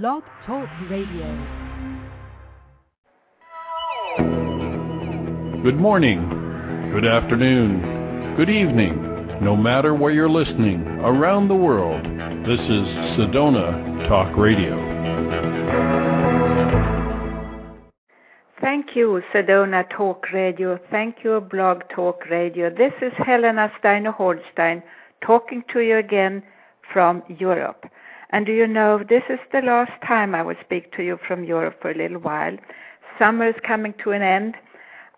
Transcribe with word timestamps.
Blog 0.00 0.22
Talk 0.46 0.70
Radio. 0.88 1.26
Good 5.62 5.76
morning, 5.76 6.26
good 6.94 7.04
afternoon, 7.04 8.34
good 8.34 8.48
evening, 8.48 8.94
no 9.42 9.54
matter 9.54 9.94
where 9.94 10.10
you're 10.10 10.30
listening 10.30 10.80
around 11.02 11.48
the 11.48 11.54
world. 11.54 12.02
This 12.46 12.58
is 12.58 12.86
Sedona 13.18 14.08
Talk 14.08 14.34
Radio. 14.38 14.78
Thank 18.62 18.96
you, 18.96 19.20
Sedona 19.34 19.84
Talk 19.94 20.32
Radio. 20.32 20.80
Thank 20.90 21.16
you, 21.22 21.38
Blog 21.50 21.82
Talk 21.94 22.30
Radio. 22.30 22.70
This 22.70 22.94
is 23.02 23.12
Helena 23.18 23.70
Steiner 23.78 24.12
Hornsteyn 24.12 24.82
talking 25.20 25.62
to 25.70 25.80
you 25.80 25.98
again 25.98 26.42
from 26.90 27.22
Europe. 27.28 27.84
And 28.32 28.46
do 28.46 28.52
you 28.52 28.66
know, 28.66 29.04
this 29.06 29.22
is 29.28 29.38
the 29.52 29.60
last 29.60 29.92
time 30.06 30.34
I 30.34 30.42
will 30.42 30.56
speak 30.64 30.92
to 30.96 31.02
you 31.02 31.18
from 31.28 31.44
Europe 31.44 31.76
for 31.82 31.90
a 31.90 31.94
little 31.94 32.18
while. 32.18 32.56
Summer 33.18 33.48
is 33.48 33.54
coming 33.66 33.94
to 34.02 34.12
an 34.12 34.22
end. 34.22 34.56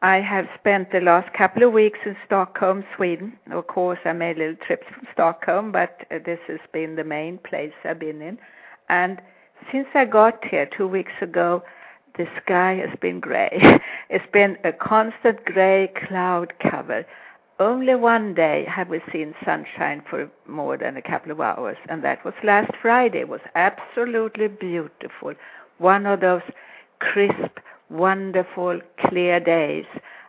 I 0.02 0.20
have 0.20 0.46
spent 0.59 0.90
the 0.90 1.00
last 1.00 1.32
couple 1.32 1.62
of 1.62 1.73
weeks 1.73 2.00
in 2.04 2.16
Stockholm, 2.27 2.84
Sweden. 2.96 3.38
Of 3.50 3.68
course, 3.68 4.00
I 4.04 4.12
made 4.12 4.37
little 4.37 4.56
trips 4.66 4.87
from 4.92 5.06
Stockholm, 5.12 5.73
but 5.73 6.04
uh, 6.10 6.18
this 6.27 6.40
has 6.48 6.59
been 6.73 6.96
the 6.96 7.04
main 7.04 7.38
place 7.38 7.73
I've 7.84 8.00
been 8.00 8.20
in. 8.20 8.37
And 8.88 9.23
since 9.73 9.87
I 9.95 10.04
got 10.04 10.45
here 10.45 10.68
two 10.76 10.88
weeks 10.88 11.12
ago, 11.23 11.62
the 12.18 12.26
sky 12.42 12.74
has 12.87 12.98
been 13.01 13.20
gray. 13.20 13.59
it's 14.10 14.30
been 14.32 14.59
a 14.65 14.73
constant 14.73 15.45
gray 15.45 15.90
cloud 16.06 16.52
cover. 16.60 17.06
Only 17.60 17.94
one 17.94 18.34
day 18.34 18.64
have 18.64 18.88
we 18.88 19.00
seen 19.12 19.32
sunshine 19.44 20.02
for 20.10 20.28
more 20.46 20.76
than 20.76 20.96
a 20.96 21.02
couple 21.02 21.30
of 21.30 21.40
hours, 21.40 21.76
and 21.88 22.02
that 22.02 22.24
was 22.24 22.34
last 22.42 22.72
Friday. 22.82 23.20
It 23.20 23.28
was 23.28 23.42
absolutely 23.54 24.48
beautiful. 24.48 25.34
One 25.78 26.04
of 26.04 26.20
those 26.20 26.42
crisp, 26.98 27.60
wonderful, 27.90 28.80
clear 28.98 29.38
days, 29.38 29.87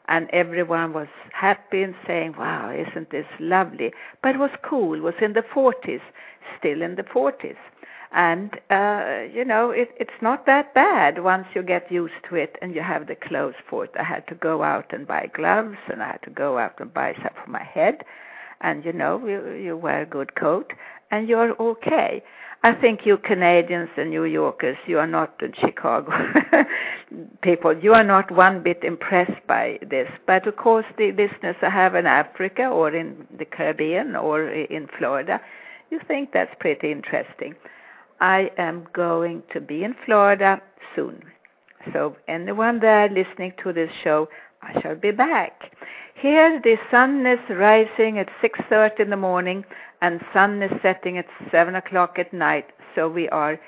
and 0.08 0.30
everyone 0.34 0.94
was 0.94 1.08
happy 1.34 1.82
and 1.82 1.96
saying, 2.06 2.36
Wow, 2.38 2.72
isn't 2.72 3.10
this 3.10 3.26
lovely? 3.40 3.92
But 4.22 4.36
it 4.36 4.40
was 4.40 4.52
cool, 4.64 4.94
it 4.94 5.02
was 5.02 5.16
in 5.20 5.34
the 5.34 5.42
40s, 5.42 6.02
still 6.60 6.84
in 6.84 6.94
the 6.96 7.04
40s 7.04 7.58
and 8.12 8.54
uh, 8.70 9.24
you 9.34 9.44
know 9.46 9.72
it, 9.72 9.90
it's 10.00 10.22
not 10.22 10.46
that 10.46 10.74
bad 10.74 11.24
once 11.24 11.48
you 11.54 11.62
get 11.64 11.92
used 11.92 12.14
to 12.30 12.36
it 12.36 12.56
and 12.62 12.74
you 12.76 12.82
have 12.82 13.08
the 13.08 13.16
clothes 13.16 13.56
for 13.70 13.86
it. 13.86 13.92
I 14.00 14.04
had 14.04 14.28
to 14.28 14.36
go 14.36 14.64
out 14.64 14.94
and 14.94 15.08
buy 15.08 15.30
gloves, 15.34 15.78
and 15.92 16.02
I 16.02 16.08
had 16.08 16.24
to 16.24 16.30
go 16.30 16.58
out 16.58 16.80
and 16.80 16.94
buy 16.94 17.14
stuff 17.20 17.34
for 17.44 17.52
my 17.52 17.64
head, 17.64 18.04
and 18.62 18.86
you 18.86 18.94
know 18.94 19.26
you, 19.26 19.54
you 19.54 19.78
wear 19.78 20.02
a 20.02 20.06
good 20.06 20.36
coat 20.36 20.72
and 21.12 21.28
you're 21.30 21.60
okay. 21.62 22.24
I 22.64 22.74
think 22.74 23.06
you 23.06 23.18
Canadians 23.18 23.90
and 23.96 24.10
New 24.10 24.24
Yorkers, 24.24 24.78
you 24.88 24.98
are 24.98 25.08
not 25.08 25.40
Chicago 25.60 26.12
people. 27.42 27.78
You 27.78 27.94
are 27.94 28.04
not 28.04 28.32
one 28.32 28.64
bit 28.64 28.84
impressed 28.84 29.46
by 29.48 29.78
this. 29.88 30.10
But 30.26 30.48
of 30.48 30.56
course, 30.56 30.86
the 30.98 31.12
listeners 31.12 31.56
I 31.62 31.70
have 31.70 31.94
in 31.94 32.08
Africa 32.08 32.66
or 32.66 32.90
in 32.90 33.28
the 33.38 33.46
Caribbean 33.46 34.16
or 34.16 34.50
in 34.50 34.88
Florida, 34.98 35.40
you 35.92 36.00
think 36.08 36.32
that's 36.34 36.56
pretty 36.60 36.92
interesting. 36.92 37.54
I 38.20 38.52
am 38.58 38.88
going 38.94 39.44
to 39.54 39.60
be 39.60 39.84
in 39.84 39.96
Florida 40.06 40.62
soon. 40.96 41.22
So, 41.94 42.16
anyone 42.28 42.80
there 42.80 43.10
listening 43.10 43.54
to 43.64 43.72
this 43.72 43.92
show, 44.04 44.28
I 44.62 44.82
shall 44.82 44.96
be 44.96 45.12
back. 45.12 45.72
Here, 46.16 46.60
the 46.64 46.78
sun 46.90 47.26
is 47.26 47.40
rising 47.50 48.18
at 48.18 48.30
6:30 48.42 49.00
in 49.02 49.10
the 49.10 49.18
morning, 49.18 49.66
and 50.02 50.22
sun 50.34 50.64
is 50.64 50.72
setting 50.82 51.18
at 51.18 51.28
7 51.52 51.76
o'clock 51.76 52.18
at 52.18 52.34
night. 52.34 52.72
So 52.96 53.10
we 53.10 53.30
are 53.30 53.60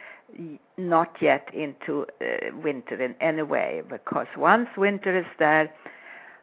not 0.77 1.21
yet 1.21 1.49
into 1.53 2.05
uh, 2.21 2.55
winter 2.63 3.01
in 3.01 3.15
any 3.21 3.43
way, 3.43 3.81
because 3.87 4.27
once 4.37 4.69
winter 4.77 5.15
is 5.17 5.25
there, 5.37 5.69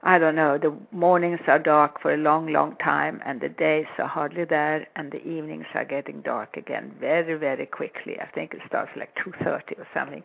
I 0.07 0.19
don't 0.19 0.35
know, 0.35 0.59
the 0.59 0.77
mornings 0.93 1.41
are 1.47 1.59
dark 1.59 2.03
for 2.03 2.13
a 2.13 2.19
long, 2.19 2.53
long 2.53 2.77
time, 2.77 3.23
and 3.25 3.41
the 3.41 3.49
days 3.49 3.87
are 3.99 4.07
hardly 4.07 4.45
there, 4.45 4.87
and 4.97 5.11
the 5.11 5.27
evenings 5.27 5.65
are 5.73 5.87
getting 5.87 6.21
dark 6.21 6.59
again 6.59 6.95
very, 7.01 7.39
very 7.39 7.65
quickly. 7.65 8.21
I 8.21 8.27
think 8.27 8.53
it 8.53 8.61
starts 8.67 8.91
like 8.97 9.15
2.30 9.17 9.79
or 9.79 9.89
something, 9.95 10.23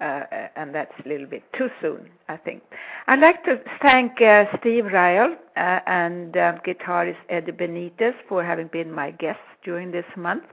uh, 0.00 0.04
uh, 0.04 0.48
and 0.56 0.74
that's 0.74 0.94
a 1.04 1.08
little 1.08 1.26
bit 1.26 1.42
too 1.52 1.68
soon, 1.82 2.08
I 2.28 2.38
think. 2.38 2.62
I'd 3.06 3.20
like 3.20 3.44
to 3.44 3.60
thank 3.82 4.18
uh, 4.22 4.46
Steve 4.60 4.86
Ryle 4.86 5.36
uh, 5.58 5.80
and 5.86 6.34
uh, 6.34 6.54
guitarist 6.66 7.18
Eddie 7.28 7.52
Benitez 7.52 8.14
for 8.30 8.42
having 8.42 8.68
been 8.68 8.90
my 8.90 9.10
guests 9.10 9.42
during 9.62 9.90
this 9.90 10.06
month. 10.16 10.44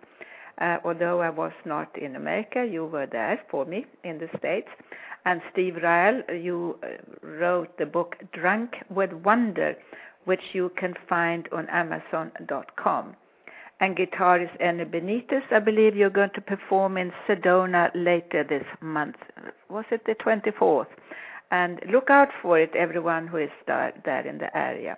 Uh, 0.60 0.78
although 0.86 1.22
I 1.22 1.30
was 1.30 1.52
not 1.66 1.98
in 1.98 2.16
America, 2.16 2.66
you 2.66 2.86
were 2.86 3.06
there 3.06 3.42
for 3.50 3.66
me 3.66 3.86
in 4.04 4.20
the 4.20 4.30
States. 4.38 4.70
And 5.26 5.42
Steve 5.52 5.78
Ryle, 5.82 6.22
you 6.32 6.78
uh, 6.84 7.28
wrote 7.28 7.78
the 7.78 7.86
book 7.86 8.16
Drunk 8.32 8.76
with 8.90 9.12
Wonder, 9.12 9.76
which 10.26 10.54
you 10.54 10.72
can 10.78 10.94
find 11.10 11.50
on 11.52 11.68
Amazon.com. 11.70 13.16
And 13.82 13.98
guitarist 13.98 14.56
Eddie 14.62 14.86
Benitez, 14.86 15.44
I 15.52 15.60
believe 15.60 15.98
you're 15.98 16.10
going 16.10 16.30
to 16.36 16.42
perform 16.42 16.98
in 16.98 17.12
Sedona 17.28 17.92
later 17.94 18.44
this 18.44 18.66
month. 18.80 19.18
Was 19.70 19.86
it 19.92 20.06
the 20.06 20.16
24th? 20.16 20.88
And 21.52 21.82
look 21.92 22.10
out 22.10 22.30
for 22.42 22.58
it, 22.58 22.74
everyone 22.76 23.28
who 23.28 23.38
is 23.38 23.50
there 23.68 24.26
in 24.26 24.38
the 24.38 24.56
area. 24.58 24.96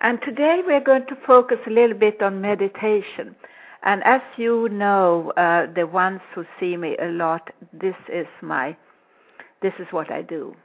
And 0.00 0.20
today 0.22 0.62
we're 0.64 0.80
going 0.80 1.06
to 1.06 1.16
focus 1.26 1.58
a 1.66 1.70
little 1.70 1.96
bit 1.96 2.22
on 2.22 2.40
meditation. 2.40 3.34
And 3.86 4.02
as 4.04 4.20
you 4.36 4.68
know, 4.68 5.32
uh, 5.36 5.72
the 5.72 5.86
ones 5.86 6.20
who 6.34 6.44
see 6.58 6.76
me 6.76 6.96
a 7.00 7.06
lot, 7.06 7.50
this 7.72 7.94
is 8.12 8.26
my, 8.42 8.76
this 9.62 9.74
is 9.78 9.86
what 9.92 10.10
I 10.10 10.22
do. 10.22 10.56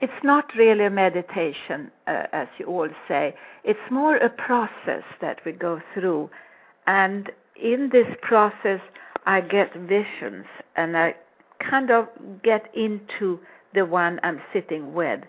It's 0.00 0.22
not 0.22 0.44
really 0.56 0.84
a 0.84 0.90
meditation, 0.90 1.90
uh, 2.06 2.26
as 2.32 2.46
you 2.58 2.66
all 2.66 2.88
say. 3.08 3.34
It's 3.64 3.90
more 3.90 4.16
a 4.18 4.30
process 4.30 5.02
that 5.20 5.40
we 5.44 5.50
go 5.50 5.82
through. 5.92 6.30
And 6.86 7.32
in 7.60 7.90
this 7.90 8.06
process, 8.22 8.80
I 9.26 9.40
get 9.40 9.74
visions 9.74 10.46
and 10.76 10.96
I 10.96 11.16
kind 11.68 11.90
of 11.90 12.06
get 12.44 12.70
into 12.72 13.40
the 13.74 13.84
one 13.84 14.20
I'm 14.22 14.40
sitting 14.52 14.94
with 14.94 15.20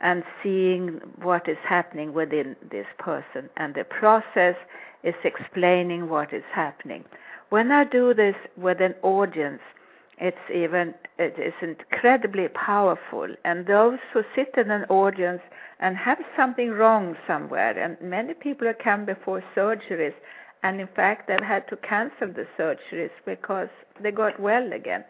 and 0.00 0.24
seeing 0.42 1.00
what 1.22 1.48
is 1.48 1.58
happening 1.62 2.12
within 2.12 2.56
this 2.70 2.86
person. 2.98 3.48
And 3.56 3.74
the 3.74 3.84
process 3.84 4.56
is 5.02 5.14
explaining 5.24 6.08
what 6.08 6.32
is 6.32 6.44
happening. 6.52 7.04
When 7.50 7.70
I 7.72 7.84
do 7.84 8.14
this 8.14 8.36
with 8.56 8.80
an 8.80 8.94
audience, 9.02 9.60
it's 10.18 10.50
even 10.54 10.94
it 11.18 11.38
is 11.38 11.54
incredibly 11.62 12.48
powerful. 12.48 13.28
And 13.44 13.66
those 13.66 13.98
who 14.12 14.22
sit 14.34 14.54
in 14.56 14.70
an 14.70 14.84
audience 14.84 15.40
and 15.80 15.96
have 15.96 16.18
something 16.36 16.70
wrong 16.70 17.16
somewhere, 17.26 17.78
and 17.78 17.96
many 18.02 18.34
people 18.34 18.72
come 18.82 19.06
before 19.06 19.42
surgeries, 19.56 20.14
and 20.62 20.80
in 20.80 20.88
fact 20.88 21.26
they've 21.26 21.40
had 21.40 21.66
to 21.68 21.76
cancel 21.76 22.28
the 22.28 22.46
surgeries 22.58 23.10
because 23.24 23.68
they 24.00 24.10
got 24.10 24.38
well 24.38 24.72
again. 24.72 25.04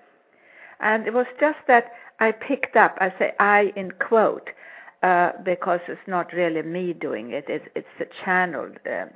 And 0.79 1.07
it 1.07 1.13
was 1.13 1.27
just 1.41 1.59
that 1.67 1.93
I 2.21 2.33
picked 2.33 2.77
up, 2.77 2.97
I 3.01 3.13
say 3.19 3.33
I 3.41 3.73
in 3.77 3.91
quote, 3.93 4.51
uh, 5.03 5.33
because 5.45 5.81
it's 5.89 6.01
not 6.07 6.33
really 6.33 6.63
me 6.63 6.93
doing 6.93 7.31
it, 7.33 7.45
it's, 7.49 7.67
it's 7.75 7.87
a 8.01 8.25
channeled 8.25 8.79
um, 8.87 9.11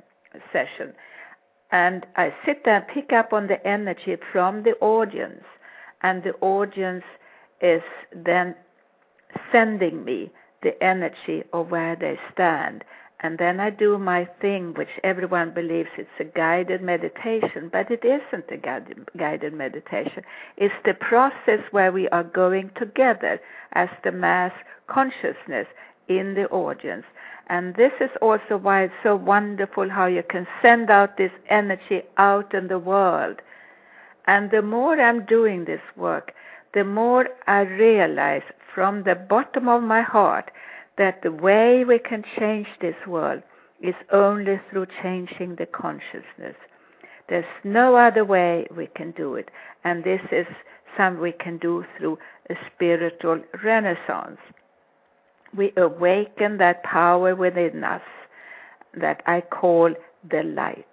session. 0.51 0.93
And 1.71 2.05
I 2.15 2.33
sit 2.45 2.63
there 2.65 2.77
and 2.77 2.87
pick 2.87 3.13
up 3.13 3.33
on 3.33 3.47
the 3.47 3.65
energy 3.67 4.17
from 4.31 4.63
the 4.63 4.73
audience, 4.81 5.43
and 6.01 6.23
the 6.23 6.33
audience 6.41 7.03
is 7.61 7.81
then 8.13 8.55
sending 9.51 10.05
me 10.05 10.31
the 10.63 10.81
energy 10.83 11.43
of 11.53 11.69
where 11.69 11.95
they 11.95 12.17
stand. 12.33 12.83
And 13.21 13.37
then 13.37 13.59
I 13.59 13.69
do 13.69 13.97
my 13.97 14.25
thing, 14.41 14.73
which 14.73 14.89
everyone 15.03 15.53
believes 15.53 15.89
it's 15.97 16.09
a 16.19 16.25
guided 16.25 16.81
meditation, 16.81 17.69
but 17.71 17.89
it 17.89 18.03
isn't 18.03 18.51
a 18.51 18.57
guided, 18.57 19.09
guided 19.17 19.53
meditation. 19.53 20.23
It's 20.57 20.75
the 20.83 20.93
process 20.93 21.61
where 21.71 21.91
we 21.91 22.09
are 22.09 22.23
going 22.23 22.71
together 22.75 23.39
as 23.71 23.89
the 24.03 24.11
mass 24.11 24.51
consciousness 24.87 25.67
in 26.07 26.33
the 26.33 26.47
audience. 26.49 27.05
And 27.47 27.75
this 27.75 27.93
is 28.01 28.09
also 28.21 28.57
why 28.57 28.83
it's 28.83 28.93
so 29.03 29.15
wonderful 29.15 29.89
how 29.89 30.07
you 30.07 30.23
can 30.23 30.45
send 30.61 30.89
out 30.89 31.17
this 31.17 31.31
energy 31.49 32.01
out 32.17 32.53
in 32.53 32.67
the 32.67 32.79
world. 32.79 33.41
And 34.27 34.51
the 34.51 34.61
more 34.61 34.99
I'm 34.99 35.25
doing 35.25 35.65
this 35.65 35.81
work, 35.95 36.33
the 36.73 36.83
more 36.83 37.29
I 37.47 37.61
realize 37.61 38.43
from 38.73 39.03
the 39.03 39.15
bottom 39.15 39.69
of 39.69 39.83
my 39.83 40.01
heart 40.01 40.51
that 40.97 41.21
the 41.21 41.31
way 41.31 41.83
we 41.83 41.99
can 41.99 42.23
change 42.39 42.67
this 42.79 42.95
world 43.07 43.41
is 43.81 43.95
only 44.11 44.59
through 44.69 44.87
changing 45.01 45.55
the 45.55 45.65
consciousness. 45.65 46.55
There's 47.27 47.45
no 47.63 47.95
other 47.95 48.23
way 48.23 48.67
we 48.75 48.87
can 48.87 49.11
do 49.11 49.35
it. 49.35 49.49
And 49.83 50.03
this 50.03 50.21
is 50.31 50.47
something 50.97 51.21
we 51.21 51.31
can 51.33 51.57
do 51.57 51.85
through 51.97 52.17
a 52.49 52.55
spiritual 52.73 53.41
renaissance 53.63 54.39
we 55.55 55.73
awaken 55.77 56.57
that 56.57 56.83
power 56.83 57.35
within 57.35 57.83
us 57.83 58.01
that 58.93 59.21
I 59.25 59.41
call 59.41 59.93
the 60.29 60.43
light. 60.43 60.87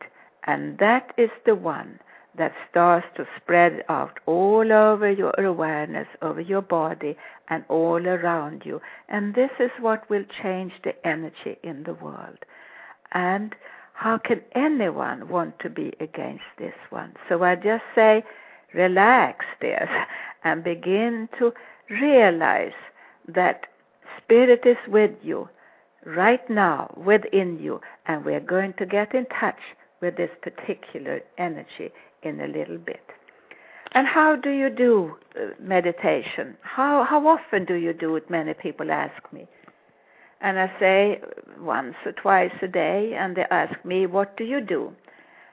And 0.45 0.79
that 0.79 1.13
is 1.17 1.31
the 1.47 1.55
one 1.55 1.99
that 2.39 2.53
starts 2.71 3.07
to 3.17 3.27
spread 3.37 3.85
out 3.89 4.19
all 4.27 4.73
over 4.73 5.11
your 5.11 5.35
awareness, 5.39 6.07
over 6.23 6.41
your 6.41 6.63
body, 6.63 7.17
and 7.49 7.65
all 7.69 8.07
around 8.07 8.63
you. 8.65 8.81
And 9.09 9.35
this 9.35 9.51
is 9.61 9.71
what 9.81 10.09
will 10.09 10.25
change 10.43 10.73
the 10.83 10.95
energy 11.07 11.59
in 11.63 11.83
the 11.85 11.95
world. 11.95 12.39
And 13.13 13.55
how 13.93 14.19
can 14.19 14.41
anyone 14.55 15.29
want 15.29 15.59
to 15.61 15.69
be 15.69 15.93
against 16.01 16.45
this 16.59 16.75
one? 16.91 17.15
So 17.29 17.43
I 17.43 17.57
just 17.57 17.85
say, 17.95 18.25
relax, 18.73 19.45
dears, 19.61 19.89
and 20.45 20.65
begin 20.65 21.29
to 21.39 21.53
realize 21.91 22.73
that 23.29 23.67
Spirit 24.19 24.63
is 24.65 24.79
with 24.89 25.13
you 25.23 25.49
right 26.07 26.49
now, 26.49 26.93
within 26.97 27.59
you, 27.59 27.81
and 28.07 28.25
we're 28.25 28.41
going 28.41 28.73
to 28.79 28.87
get 28.87 29.15
in 29.15 29.27
touch 29.27 29.61
with 30.01 30.17
this 30.17 30.31
particular 30.43 31.21
energy 31.39 31.93
in 32.23 32.41
a 32.41 32.47
little 32.47 32.79
bit. 32.79 33.03
And 33.93 34.07
how 34.07 34.37
do 34.37 34.51
you 34.51 34.71
do 34.71 35.17
uh, 35.37 35.49
meditation? 35.61 36.57
How 36.63 37.05
how 37.05 37.27
often 37.27 37.65
do 37.65 37.75
you 37.75 37.93
do 37.93 38.17
it? 38.17 38.31
Many 38.31 38.55
people 38.55 38.91
ask 38.91 39.23
me. 39.33 39.47
And 40.41 40.59
I 40.59 40.73
say 40.81 41.21
once 41.61 41.95
or 42.05 42.13
twice 42.13 42.53
a 42.63 42.69
day, 42.69 43.15
and 43.15 43.37
they 43.37 43.45
ask 43.51 43.85
me, 43.85 44.07
What 44.07 44.37
do 44.37 44.45
you 44.45 44.61
do? 44.61 44.93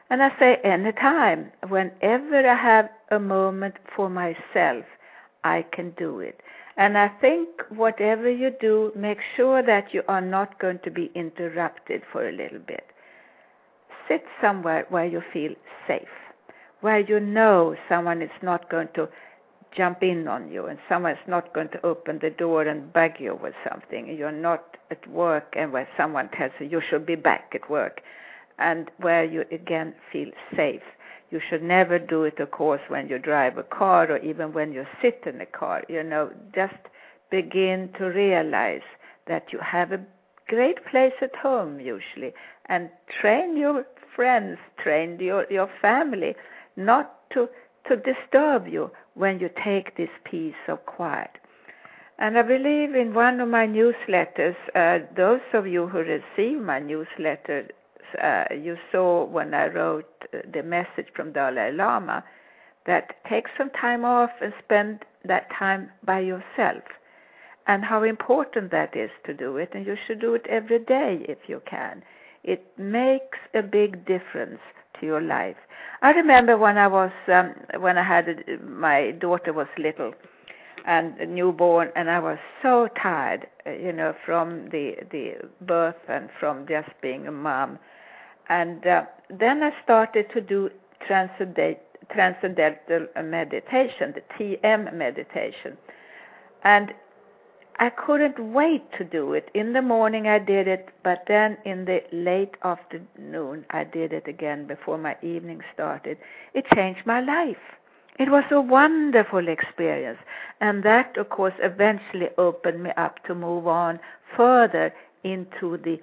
And 0.10 0.24
I 0.24 0.32
say, 0.40 0.56
"Any 0.64 0.92
time, 0.94 1.52
whenever 1.68 2.48
I 2.50 2.56
have 2.56 2.90
a 3.12 3.20
moment 3.20 3.76
for 3.96 4.10
myself, 4.10 4.86
I 5.44 5.66
can 5.72 5.92
do 5.92 6.20
it. 6.20 6.42
And 6.78 6.98
I 6.98 7.10
think 7.22 7.50
whatever 7.70 8.30
you 8.32 8.52
do, 8.62 8.92
make 8.96 9.20
sure 9.36 9.62
that 9.62 9.94
you 9.94 10.02
are 10.08 10.22
not 10.22 10.60
going 10.60 10.80
to 10.86 10.92
be 10.92 11.12
interrupted 11.14 12.02
for 12.12 12.28
a 12.28 12.32
little 12.32 12.60
bit. 12.60 12.86
Sit 14.08 14.24
somewhere 14.42 14.86
where 14.90 15.06
you 15.06 15.22
feel 15.34 15.54
safe, 15.88 16.08
where 16.82 17.00
you 17.00 17.20
know 17.20 17.76
someone 17.88 18.22
is 18.22 18.32
not 18.42 18.70
going 18.70 18.90
to 18.96 19.10
jump 19.76 20.02
in 20.02 20.28
on 20.28 20.52
you 20.52 20.66
and 20.66 20.80
someone 20.88 21.12
is 21.12 21.28
not 21.28 21.54
going 21.54 21.70
to 21.70 21.86
open 21.86 22.20
the 22.22 22.30
door 22.30 22.64
and 22.64 22.92
bug 22.92 23.12
you 23.20 23.38
with 23.42 23.54
something. 23.70 24.08
You're 24.08 24.32
not 24.32 24.78
at 24.90 25.08
work 25.10 25.54
and 25.56 25.72
where 25.72 25.88
someone 25.98 26.30
tells 26.30 26.52
you 26.60 26.68
you 26.68 26.82
should 26.90 27.06
be 27.06 27.16
back 27.16 27.52
at 27.54 27.70
work 27.70 28.02
and 28.58 28.90
where 28.98 29.24
you 29.24 29.46
again 29.52 29.94
feel 30.12 30.30
safe. 30.56 30.82
You 31.32 31.40
should 31.48 31.62
never 31.62 32.00
do 32.00 32.24
it, 32.24 32.40
of 32.40 32.50
course, 32.52 32.82
when 32.88 33.08
you 33.08 33.20
drive 33.20 33.58
a 33.58 33.64
car 33.64 34.12
or 34.12 34.18
even 34.18 34.52
when 34.54 34.74
you 34.74 34.86
sit 35.02 35.24
in 35.28 35.40
a 35.40 35.46
car. 35.46 35.84
You 35.88 36.04
know, 36.04 36.32
just 36.56 36.74
begin 37.30 37.90
to 38.00 38.06
realize 38.06 38.82
that 39.28 39.54
you 39.54 39.60
have 39.60 39.92
a 39.92 40.02
great 40.48 40.84
place 40.88 41.14
at 41.22 41.36
home 41.36 41.80
usually 41.80 42.34
and 42.66 42.90
train 43.22 43.56
your 43.56 43.86
friends, 44.16 44.58
train 44.84 45.20
your, 45.20 45.46
your 45.52 45.70
family 45.82 46.36
not 46.80 47.30
to, 47.32 47.48
to 47.88 47.96
disturb 47.98 48.68
you 48.68 48.90
when 49.14 49.40
you 49.40 49.50
take 49.64 49.98
this 49.98 50.10
peace 50.24 50.64
of 50.68 50.86
quiet. 50.86 51.32
And 52.18 52.38
I 52.38 52.42
believe 52.42 52.96
in 52.96 53.14
one 53.14 53.40
of 53.40 53.48
my 53.48 53.66
newsletters, 53.66 54.56
uh, 54.76 55.06
those 55.16 55.42
of 55.54 55.68
you 55.68 55.88
who 55.88 56.00
receive 56.00 56.60
my 56.62 56.80
newsletter, 56.80 57.68
uh, 58.22 58.46
you 58.54 58.78
saw 58.92 59.24
when 59.26 59.54
I 59.54 59.68
wrote 59.68 60.10
uh, 60.34 60.40
the 60.54 60.64
message 60.64 61.08
from 61.16 61.32
Dalai 61.32 61.72
Lama 61.72 62.24
that 62.86 63.24
take 63.30 63.46
some 63.58 63.70
time 63.70 64.04
off 64.04 64.32
and 64.42 64.54
spend 64.64 65.06
that 65.26 65.50
time 65.58 65.92
by 66.04 66.20
yourself, 66.20 66.84
and 67.68 67.84
how 67.86 68.04
important 68.04 68.72
that 68.72 68.96
is 68.98 69.12
to 69.26 69.34
do 69.34 69.58
it. 69.58 69.70
And 69.74 69.86
you 69.86 69.96
should 70.08 70.20
do 70.20 70.34
it 70.34 70.46
every 70.50 70.80
day 70.80 71.26
if 71.30 71.38
you 71.48 71.62
can. 71.70 72.04
It 72.44 72.66
makes 72.78 73.38
a 73.54 73.62
big 73.62 74.06
difference 74.06 74.62
to 75.00 75.06
your 75.06 75.22
life. 75.22 75.56
I 76.02 76.12
remember 76.12 76.58
when 76.58 76.78
I 76.78 76.88
was 76.88 77.12
um, 77.28 77.54
when 77.80 77.98
I 77.98 78.04
had 78.04 78.44
my 78.64 79.12
daughter 79.12 79.54
was 79.54 79.68
little 79.78 80.14
and 80.86 81.18
newborn, 81.36 81.92
and 81.96 82.10
I 82.10 82.20
was 82.20 82.38
so 82.62 82.88
tired, 83.02 83.48
you 83.66 83.92
know, 83.92 84.16
from 84.26 84.70
the 84.70 84.96
the 85.12 85.36
birth 85.62 85.98
and 86.08 86.30
from 86.40 86.66
just 86.68 86.90
being 87.02 87.28
a 87.28 87.32
mom. 87.32 87.80
And 88.48 88.86
uh, 88.88 89.04
then 89.30 89.62
I 89.62 89.72
started 89.84 90.28
to 90.34 90.42
do 90.42 90.70
transcendental 91.06 93.08
meditation, 93.24 94.16
the 94.16 94.24
TM 94.38 94.94
meditation, 94.94 95.78
and 96.64 96.94
I 97.82 97.90
couldn't 97.90 98.38
wait 98.54 98.84
to 98.98 99.06
do 99.06 99.32
it. 99.34 99.50
In 99.54 99.72
the 99.72 99.82
morning 99.82 100.28
I 100.28 100.38
did 100.38 100.68
it, 100.68 100.90
but 101.02 101.24
then 101.30 101.58
in 101.64 101.86
the 101.86 102.02
late 102.12 102.56
afternoon 102.66 103.66
I 103.70 103.86
did 103.86 104.12
it 104.12 104.28
again 104.28 104.68
before 104.68 104.98
my 104.98 105.16
evening 105.22 105.62
started. 105.74 106.18
It 106.54 106.66
changed 106.76 107.06
my 107.06 107.22
life. 107.22 107.78
It 108.20 108.30
was 108.30 108.44
a 108.52 108.60
wonderful 108.60 109.48
experience. 109.48 110.20
And 110.60 110.84
that, 110.84 111.16
of 111.16 111.30
course, 111.30 111.54
eventually 111.60 112.28
opened 112.38 112.84
me 112.84 112.92
up 112.98 113.24
to 113.28 113.34
move 113.34 113.66
on 113.66 114.02
further 114.36 114.94
into 115.24 115.78
the 115.78 116.02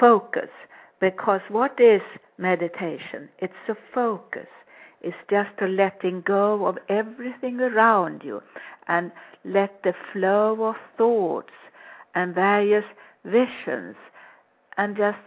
focus. 0.00 0.50
Because 0.98 1.40
what 1.48 1.78
is 1.80 2.02
meditation? 2.36 3.28
It's 3.38 3.68
a 3.68 3.76
focus. 3.94 4.48
It's 5.02 5.16
just 5.28 5.50
to 5.58 5.66
letting 5.66 6.22
go 6.22 6.66
of 6.66 6.78
everything 6.88 7.60
around 7.60 8.22
you 8.24 8.42
and 8.88 9.10
let 9.44 9.82
the 9.82 9.94
flow 10.12 10.64
of 10.64 10.76
thoughts 10.96 11.52
and 12.14 12.34
various 12.34 12.84
visions 13.24 13.96
and 14.76 14.96
just 14.96 15.18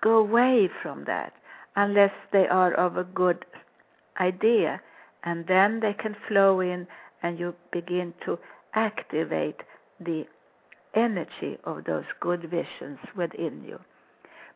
go 0.00 0.18
away 0.18 0.68
from 0.82 1.04
that 1.04 1.32
unless 1.76 2.12
they 2.32 2.46
are 2.48 2.72
of 2.74 2.96
a 2.96 3.04
good 3.04 3.44
idea 4.20 4.80
and 5.24 5.46
then 5.46 5.80
they 5.80 5.94
can 5.94 6.16
flow 6.28 6.60
in 6.60 6.86
and 7.22 7.38
you 7.38 7.54
begin 7.72 8.12
to 8.24 8.38
activate 8.74 9.60
the 10.00 10.24
energy 10.94 11.58
of 11.64 11.84
those 11.84 12.04
good 12.20 12.42
visions 12.50 12.98
within 13.16 13.62
you. 13.64 13.78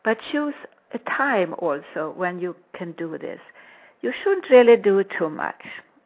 But 0.05 0.19
choose 0.33 0.55
a 0.93 0.99
time 0.99 1.55
also 1.59 2.13
when 2.17 2.39
you 2.39 2.57
can 2.75 2.93
do 2.93 3.17
this. 3.19 3.41
You 4.03 4.13
shouldn't 4.23 4.51
really 4.51 4.77
do 4.77 5.03
too 5.19 5.31
much. 5.31 5.63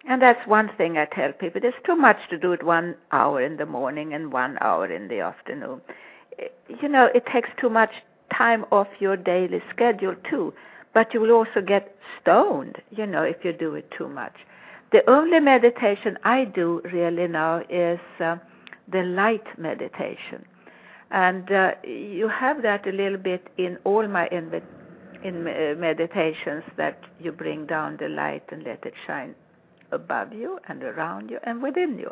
And 0.08 0.22
that's 0.22 0.46
one 0.46 0.70
thing 0.76 0.96
I 0.96 1.04
tell 1.04 1.32
people. 1.32 1.60
There's 1.60 1.74
too 1.84 1.96
much 1.96 2.16
to 2.30 2.38
do 2.38 2.52
it 2.52 2.62
one 2.62 2.96
hour 3.12 3.40
in 3.40 3.56
the 3.56 3.66
morning 3.66 4.14
and 4.14 4.32
one 4.32 4.56
hour 4.60 4.90
in 4.90 5.08
the 5.08 5.20
afternoon. 5.20 5.80
You 6.68 6.88
know, 6.88 7.10
it 7.14 7.26
takes 7.26 7.50
too 7.60 7.68
much 7.68 7.90
time 8.36 8.64
off 8.70 8.88
your 8.98 9.16
daily 9.16 9.62
schedule 9.70 10.16
too. 10.28 10.54
But 10.94 11.14
you 11.14 11.20
will 11.20 11.32
also 11.32 11.60
get 11.60 11.94
stoned, 12.20 12.76
you 12.90 13.06
know, 13.06 13.22
if 13.22 13.44
you 13.44 13.52
do 13.52 13.74
it 13.74 13.90
too 13.96 14.08
much. 14.08 14.34
The 14.92 15.08
only 15.08 15.38
meditation 15.38 16.18
I 16.24 16.44
do 16.44 16.82
really 16.92 17.28
now 17.28 17.62
is 17.68 18.00
uh, 18.18 18.36
the 18.90 19.02
light 19.02 19.46
meditation. 19.56 20.44
And 21.12 21.50
uh, 21.52 21.74
you 21.84 22.28
have 22.28 22.62
that 22.62 22.86
a 22.86 22.92
little 22.92 23.18
bit 23.18 23.46
in 23.56 23.78
all 23.84 24.06
my 24.08 24.26
in, 24.28 24.50
in 25.22 25.46
uh, 25.46 25.74
meditations 25.78 26.64
that 26.76 26.98
you 27.18 27.32
bring 27.32 27.66
down 27.66 27.96
the 27.98 28.08
light 28.08 28.44
and 28.50 28.62
let 28.64 28.84
it 28.84 28.94
shine 29.06 29.34
above 29.92 30.32
you 30.32 30.58
and 30.68 30.82
around 30.82 31.30
you 31.30 31.38
and 31.44 31.62
within 31.62 31.98
you. 31.98 32.10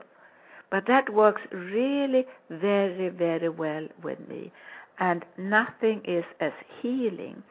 But 0.71 0.87
that 0.87 1.13
works 1.13 1.43
really 1.53 2.27
very, 2.51 3.09
very 3.09 3.49
well 3.49 3.87
with 4.03 4.19
me. 4.29 4.53
And 4.99 5.25
nothing 5.39 6.03
is 6.05 6.25
as 6.41 6.53
healing 6.83 7.43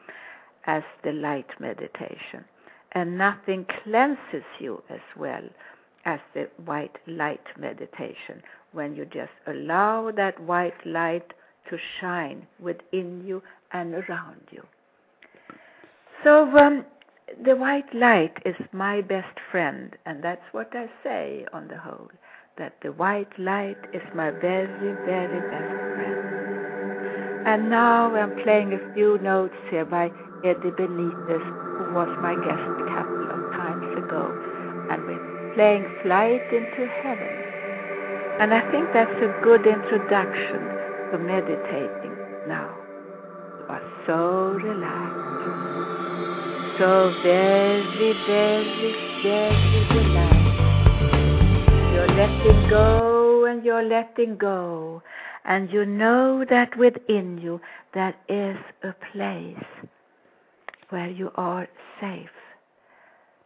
as 0.66 0.82
the 1.02 1.12
light 1.12 1.48
meditation 1.58 2.44
and 2.92 3.18
nothing 3.18 3.66
cleanses 3.82 4.44
you 4.58 4.82
as 4.88 5.00
well 5.16 5.42
as 6.04 6.20
the 6.34 6.48
white 6.64 6.96
light 7.06 7.46
meditation 7.58 8.42
when 8.72 8.94
you 8.94 9.04
just 9.04 9.32
allow 9.46 10.10
that 10.10 10.40
white 10.40 10.86
light 10.86 11.32
to 11.68 11.78
shine 12.00 12.46
within 12.60 13.22
you 13.26 13.42
and 13.72 13.94
around 13.94 14.40
you. 14.50 14.62
So, 16.24 16.56
um, 16.56 16.84
the 17.44 17.54
white 17.54 17.94
light 17.94 18.36
is 18.44 18.56
my 18.72 19.00
best 19.02 19.38
friend, 19.50 19.94
and 20.06 20.22
that's 20.22 20.42
what 20.52 20.70
I 20.74 20.88
say 21.04 21.46
on 21.52 21.68
the 21.68 21.78
whole 21.78 22.10
that 22.58 22.74
the 22.82 22.90
white 22.90 23.38
light 23.38 23.78
is 23.94 24.02
my 24.14 24.30
very, 24.30 24.92
very 25.06 25.40
best 25.50 25.78
friend. 25.94 27.46
And 27.46 27.70
now 27.70 28.14
I'm 28.14 28.34
playing 28.42 28.72
a 28.72 28.94
few 28.94 29.18
notes 29.18 29.54
here 29.70 29.84
by 29.84 30.10
Eddie 30.44 30.74
Benitez, 30.74 31.44
who 31.78 31.94
was 31.94 32.10
my 32.20 32.34
guest 32.34 32.66
a 32.82 32.86
couple 32.90 33.30
of 33.30 33.52
times 33.52 33.86
ago, 34.04 34.34
and 34.90 35.06
we're 35.06 35.52
playing 35.54 35.86
Flight 36.02 36.42
into 36.52 36.88
Heaven. 37.02 37.34
And 38.40 38.52
I 38.52 38.60
think 38.70 38.92
that's 38.92 39.22
a 39.22 39.40
good 39.42 39.66
introduction 39.66 40.60
to 41.12 41.18
meditating 41.18 42.14
now. 42.48 42.74
You 43.58 43.66
are 43.68 43.82
so 44.06 44.58
relaxed, 44.58 45.67
so 46.78 47.12
very, 47.24 48.12
very, 48.26 49.20
very 49.22 49.86
relaxed. 49.90 50.48
You're 51.92 52.14
letting 52.16 52.70
go 52.70 53.46
and 53.46 53.64
you're 53.64 53.82
letting 53.82 54.36
go. 54.36 55.02
And 55.44 55.72
you 55.72 55.84
know 55.84 56.44
that 56.48 56.76
within 56.78 57.38
you 57.38 57.60
there 57.94 58.14
is 58.28 58.56
a 58.84 58.94
place 59.12 59.64
where 60.90 61.08
you 61.10 61.32
are 61.34 61.66
safe. 62.00 62.30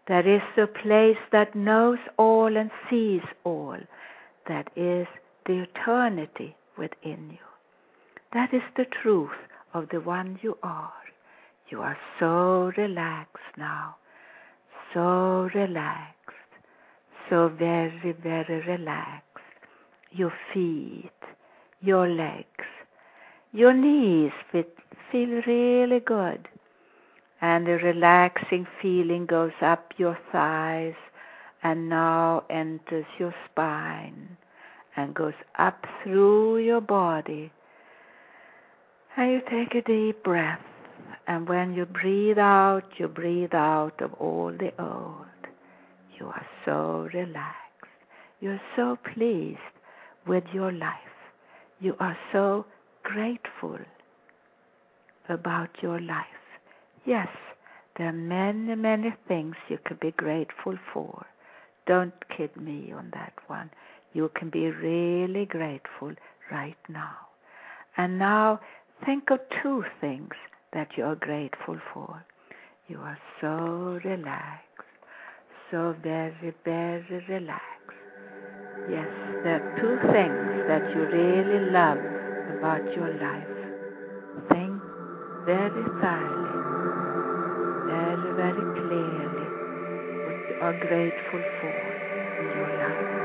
There 0.08 0.28
is 0.28 0.42
a 0.58 0.66
place 0.66 1.16
that 1.30 1.54
knows 1.54 1.98
all 2.18 2.54
and 2.54 2.70
sees 2.90 3.22
all. 3.44 3.78
That 4.46 4.70
is 4.76 5.06
the 5.46 5.62
eternity 5.62 6.54
within 6.76 7.30
you. 7.30 7.46
That 8.34 8.52
is 8.52 8.62
the 8.76 8.84
truth 8.84 9.30
of 9.72 9.88
the 9.90 10.00
one 10.00 10.38
you 10.42 10.58
are. 10.62 11.01
You 11.72 11.80
are 11.80 11.96
so 12.20 12.70
relaxed 12.76 13.56
now, 13.56 13.96
so 14.92 15.48
relaxed, 15.54 16.52
so 17.30 17.48
very, 17.48 18.14
very 18.22 18.60
relaxed. 18.66 19.24
Your 20.10 20.34
feet, 20.52 21.10
your 21.80 22.06
legs, 22.06 22.66
your 23.52 23.72
knees 23.72 24.32
feel 24.52 25.40
really 25.46 26.00
good. 26.00 26.46
And 27.40 27.66
the 27.66 27.78
relaxing 27.78 28.66
feeling 28.82 29.24
goes 29.24 29.52
up 29.62 29.94
your 29.96 30.18
thighs 30.30 30.92
and 31.62 31.88
now 31.88 32.44
enters 32.50 33.06
your 33.18 33.34
spine 33.50 34.36
and 34.94 35.14
goes 35.14 35.40
up 35.58 35.86
through 36.02 36.58
your 36.58 36.82
body. 36.82 37.50
And 39.16 39.32
you 39.32 39.40
take 39.50 39.74
a 39.74 39.80
deep 39.80 40.22
breath. 40.22 40.60
And 41.26 41.48
when 41.48 41.74
you 41.74 41.86
breathe 41.86 42.38
out, 42.38 42.84
you 42.98 43.08
breathe 43.08 43.54
out 43.54 44.00
of 44.00 44.12
all 44.14 44.50
the 44.50 44.72
old. 44.82 45.26
You 46.18 46.26
are 46.26 46.46
so 46.64 47.08
relaxed. 47.14 47.58
You're 48.40 48.60
so 48.76 48.98
pleased 49.14 49.58
with 50.26 50.44
your 50.52 50.72
life. 50.72 50.98
You 51.80 51.96
are 52.00 52.16
so 52.32 52.66
grateful 53.02 53.78
about 55.28 55.70
your 55.82 56.00
life. 56.00 56.26
Yes, 57.04 57.28
there 57.96 58.08
are 58.08 58.12
many, 58.12 58.74
many 58.74 59.14
things 59.28 59.54
you 59.68 59.78
can 59.84 59.98
be 60.00 60.12
grateful 60.12 60.76
for. 60.92 61.26
Don't 61.86 62.14
kid 62.36 62.56
me 62.56 62.92
on 62.92 63.10
that 63.14 63.32
one. 63.48 63.70
You 64.12 64.30
can 64.34 64.50
be 64.50 64.70
really 64.70 65.46
grateful 65.46 66.12
right 66.50 66.76
now. 66.88 67.16
And 67.96 68.18
now 68.18 68.60
think 69.04 69.30
of 69.30 69.40
two 69.62 69.84
things 70.00 70.34
that 70.72 70.88
you 70.96 71.04
are 71.04 71.16
grateful 71.16 71.78
for. 71.92 72.24
You 72.88 72.98
are 72.98 73.18
so 73.40 74.00
relaxed, 74.04 74.66
so 75.70 75.94
very, 76.02 76.54
very 76.64 77.24
relaxed. 77.28 77.72
Yes, 78.90 79.08
there 79.44 79.60
are 79.60 79.76
two 79.80 79.96
things 80.12 80.66
that 80.68 80.82
you 80.94 81.02
really 81.06 81.70
love 81.70 81.98
about 82.58 82.84
your 82.96 83.12
life. 83.20 83.48
Think 84.50 84.80
very 85.46 85.84
thoroughly, 86.00 86.58
very, 87.86 88.30
very 88.36 88.64
clearly 88.80 89.48
what 90.24 90.38
you 90.48 90.56
are 90.60 90.76
grateful 90.80 91.42
for 91.60 91.76
in 92.40 92.48
your 92.58 92.72
life. 92.82 93.22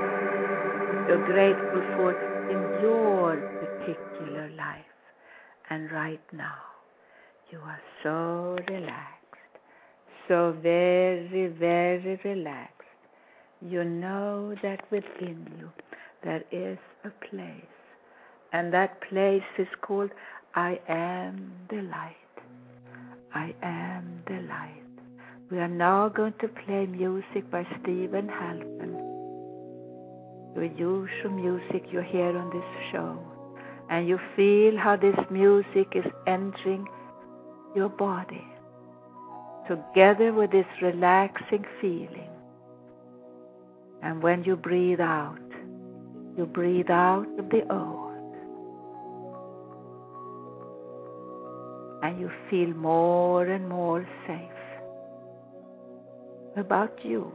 You're 1.07 1.25
grateful 1.25 1.81
for 1.95 2.11
in 2.51 2.81
your 2.83 3.37
particular 3.59 4.49
life. 4.55 4.85
And 5.69 5.91
right 5.91 6.21
now, 6.33 6.76
you 7.51 7.59
are 7.59 7.81
so 8.03 8.57
relaxed, 8.69 9.47
so 10.27 10.55
very, 10.61 11.47
very 11.47 12.19
relaxed. 12.25 12.73
You 13.61 13.85
know 13.85 14.53
that 14.61 14.81
within 14.91 15.47
you 15.57 15.71
there 16.23 16.43
is 16.51 16.77
a 17.05 17.09
place, 17.25 17.77
and 18.51 18.73
that 18.73 19.01
place 19.09 19.49
is 19.57 19.67
called 19.81 20.11
I 20.55 20.79
am 20.89 21.53
the 21.69 21.83
light. 21.83 22.15
I 23.33 23.53
am 23.63 24.23
the 24.27 24.41
light. 24.41 24.83
We 25.49 25.59
are 25.59 25.69
now 25.69 26.09
going 26.09 26.33
to 26.41 26.49
play 26.49 26.85
music 26.85 27.49
by 27.49 27.65
Steven 27.79 28.27
Halpern. 28.27 28.95
The 30.55 30.67
usual 30.77 31.31
music 31.31 31.85
you 31.91 32.01
hear 32.01 32.37
on 32.37 32.49
this 32.49 32.91
show. 32.91 33.17
And 33.89 34.05
you 34.05 34.19
feel 34.35 34.77
how 34.77 34.97
this 34.97 35.15
music 35.29 35.93
is 35.95 36.05
entering 36.25 36.85
your 37.77 37.89
body 37.89 38.43
together 39.67 40.33
with 40.33 40.51
this 40.51 40.65
relaxing 40.81 41.63
feeling. 41.79 42.31
And 44.01 44.23
when 44.23 44.43
you 44.43 44.55
breathe 44.55 44.99
out, 44.99 45.37
you 46.35 46.45
breathe 46.45 46.89
out 46.89 47.27
of 47.37 47.49
the 47.49 47.61
old 47.71 48.33
and 52.03 52.19
you 52.19 52.31
feel 52.49 52.69
more 52.69 53.45
and 53.45 53.69
more 53.69 54.07
safe 54.25 54.63
about 56.55 56.97
you. 57.03 57.31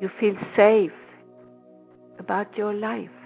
You 0.00 0.10
feel 0.18 0.34
safe 0.56 1.00
about 2.18 2.56
your 2.56 2.72
life. 2.72 3.18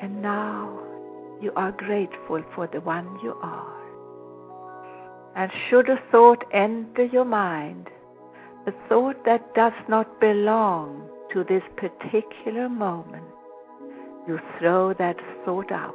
And 0.00 0.22
now 0.22 0.83
you 1.44 1.52
are 1.54 1.70
grateful 1.72 2.42
for 2.54 2.66
the 2.66 2.80
one 2.80 3.06
you 3.22 3.36
are. 3.42 3.72
And 5.36 5.52
should 5.68 5.88
a 5.88 6.02
thought 6.10 6.44
enter 6.52 7.04
your 7.04 7.24
mind, 7.24 7.88
a 8.66 8.72
thought 8.88 9.24
that 9.24 9.54
does 9.54 9.74
not 9.88 10.20
belong 10.20 11.08
to 11.32 11.44
this 11.44 11.62
particular 11.76 12.68
moment, 12.68 13.24
you 14.26 14.40
throw 14.58 14.94
that 14.94 15.16
thought 15.44 15.70
out 15.70 15.94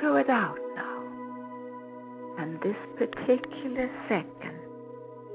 throw 0.00 0.16
it 0.16 0.30
out 0.30 0.58
now. 0.74 1.02
And 2.38 2.58
this 2.62 2.76
particular 2.96 3.90
second, 4.08 4.58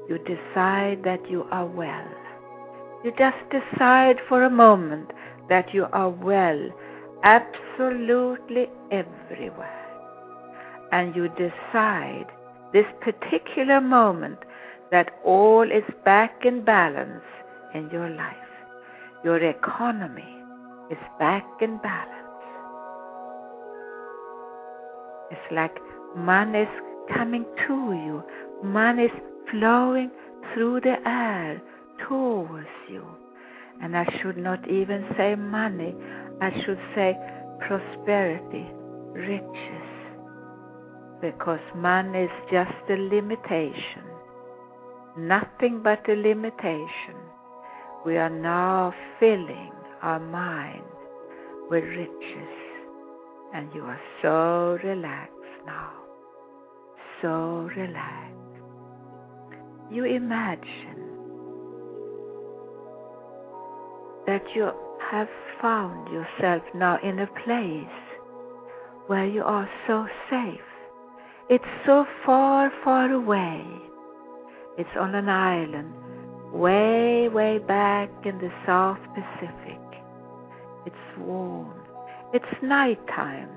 you 0.10 0.18
decide 0.18 1.04
that 1.04 1.30
you 1.30 1.46
are 1.52 1.68
well. 1.68 2.08
You 3.04 3.12
just 3.18 3.38
decide 3.52 4.18
for 4.28 4.44
a 4.44 4.50
moment 4.50 5.12
that 5.50 5.74
you 5.74 5.86
are 5.94 6.10
well 6.10 6.70
absolutely 7.24 8.68
everywhere. 8.92 9.82
And 10.92 11.16
you 11.16 11.30
decide 11.30 12.28
this 12.74 12.86
particular 13.02 13.82
moment 13.82 14.40
that 14.92 15.12
all 15.24 15.64
is 15.64 15.84
back 16.04 16.46
in 16.46 16.64
balance 16.64 17.24
in 17.74 17.90
your 17.92 18.10
life. 18.10 18.36
Your 19.24 19.38
economy 19.38 20.36
is 20.92 20.98
back 21.20 21.46
in 21.62 21.78
balance. 21.78 22.12
It's 25.32 25.52
like 25.52 25.76
money 26.16 26.60
is 26.60 26.70
coming 27.16 27.46
to 27.68 27.74
you. 27.74 28.24
Money 28.64 29.06
is 29.06 29.12
flowing 29.50 30.12
through 30.54 30.82
the 30.82 30.96
air 31.08 31.62
towards 32.08 32.68
you. 32.90 33.06
And 33.82 33.98
I 33.98 34.06
should 34.22 34.38
not 34.38 34.68
even 34.70 35.06
say 35.18 35.36
money, 35.36 35.96
I 36.42 36.52
should 36.64 36.80
say 36.94 37.18
prosperity, 37.60 38.68
riches. 39.14 39.90
Because 41.22 41.62
money 41.76 42.24
is 42.24 42.32
just 42.52 42.90
a 42.90 42.96
limitation, 42.96 44.04
nothing 45.18 45.82
but 45.82 46.08
a 46.10 46.14
limitation. 46.14 47.16
We 48.06 48.18
are 48.18 48.30
now 48.30 48.94
filling 49.20 49.72
our 50.02 50.20
mind 50.20 50.84
with 51.70 51.84
riches 51.84 52.56
and 53.54 53.74
you 53.74 53.82
are 53.84 54.02
so 54.22 54.78
relaxed 54.86 55.32
now. 55.66 55.94
So 57.22 57.70
relaxed. 57.76 58.36
You 59.90 60.04
imagine 60.04 61.06
that 64.28 64.44
you 64.54 64.72
have 65.12 65.28
found 65.62 66.12
yourself 66.12 66.64
now 66.74 67.00
in 67.04 67.20
a 67.20 67.28
place 67.44 68.00
where 69.08 69.26
you 69.26 69.44
are 69.44 69.70
so 69.88 70.08
safe. 70.30 70.60
It's 71.50 71.64
so 71.86 72.06
far, 72.26 72.72
far 72.84 73.12
away. 73.12 73.64
It's 74.78 74.98
on 75.00 75.16
an 75.16 75.30
island 75.30 75.94
way, 76.52 77.30
way 77.30 77.60
back 77.60 78.10
in 78.26 78.38
the 78.40 78.52
South 78.66 79.00
Pacific. 79.14 79.80
It's 80.86 81.18
warm 81.20 81.86
it's 82.36 82.62
nighttime. 82.62 83.50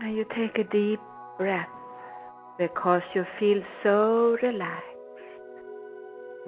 And 0.00 0.16
you 0.16 0.24
take 0.36 0.56
a 0.56 0.62
deep 0.70 1.00
breath 1.36 1.68
because 2.58 3.02
you 3.12 3.24
feel 3.40 3.60
so 3.82 4.36
relaxed 4.40 4.97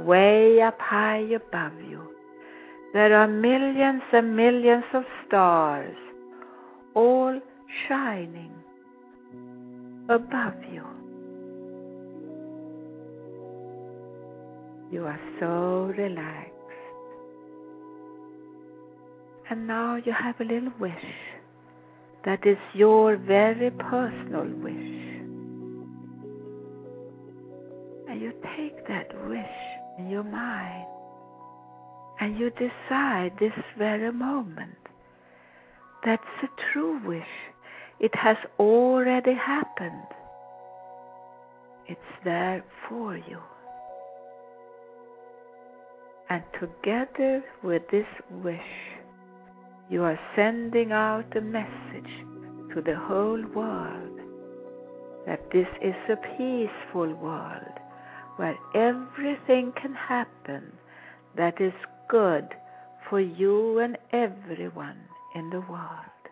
way 0.05 0.61
up 0.63 0.79
high 0.81 1.25
above 1.35 1.73
you. 1.89 2.01
There 2.93 3.15
are 3.17 3.29
millions 3.29 4.03
and 4.13 4.37
millions 4.37 4.85
of 4.95 5.05
stars, 5.27 5.97
all 6.95 7.41
shining 7.89 8.53
above 10.09 10.55
you. 10.73 10.85
You 14.91 15.05
are 15.05 15.21
so 15.39 15.95
relaxed. 15.97 16.51
And 19.49 19.67
now 19.67 19.97
you 19.97 20.13
have 20.13 20.41
a 20.41 20.45
little 20.45 20.73
wish 20.81 20.93
that 22.25 22.45
is 22.45 22.59
your 22.75 23.17
very 23.17 23.71
personal 23.71 24.47
wish. 24.63 24.97
And 28.09 28.21
you 28.21 28.33
take 28.57 28.87
that 28.89 29.09
wish 29.29 29.70
in 29.99 30.09
your 30.09 30.25
mind 30.25 30.87
and 32.21 32.39
you 32.39 32.51
decide 32.51 33.33
this 33.39 33.53
very 33.79 34.13
moment 34.13 34.77
that's 36.05 36.23
a 36.43 36.49
true 36.73 36.99
wish. 37.07 37.23
It 37.99 38.15
has 38.15 38.37
already 38.59 39.35
happened. 39.35 40.07
It's 41.87 42.01
there 42.25 42.65
for 42.89 43.17
you. 43.17 43.39
And 46.31 46.43
together 46.59 47.43
with 47.63 47.83
this 47.91 48.07
wish, 48.31 48.61
you 49.91 50.03
are 50.05 50.19
sending 50.37 50.93
out 50.93 51.37
a 51.37 51.41
message 51.41 52.11
to 52.75 52.81
the 52.81 52.97
whole 52.97 53.43
world 53.55 54.21
that 55.27 55.51
this 55.53 55.67
is 55.83 55.95
a 56.09 56.17
peaceful 56.17 57.13
world 57.15 57.75
where 58.41 58.57
everything 58.75 59.71
can 59.79 59.93
happen 59.93 60.73
that 61.37 61.61
is 61.61 61.75
good 62.09 62.49
for 63.07 63.21
you 63.21 63.79
and 63.81 63.99
everyone 64.15 64.97
in 65.35 65.51
the 65.51 65.61
world. 65.61 66.23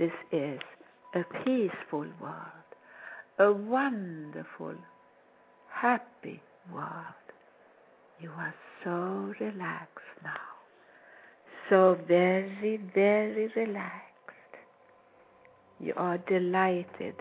This 0.00 0.10
is 0.32 0.58
a 1.14 1.22
peaceful 1.44 2.06
world, 2.20 2.66
a 3.38 3.52
wonderful, 3.52 4.74
happy 5.70 6.42
world. 6.74 7.26
You 8.20 8.30
are 8.36 8.54
so 8.82 9.32
relaxed 9.38 10.16
now, 10.24 10.50
so 11.70 11.96
very, 12.08 12.80
very 12.92 13.46
relaxed. 13.54 14.54
You 15.78 15.92
are 15.96 16.18
delighted 16.18 17.14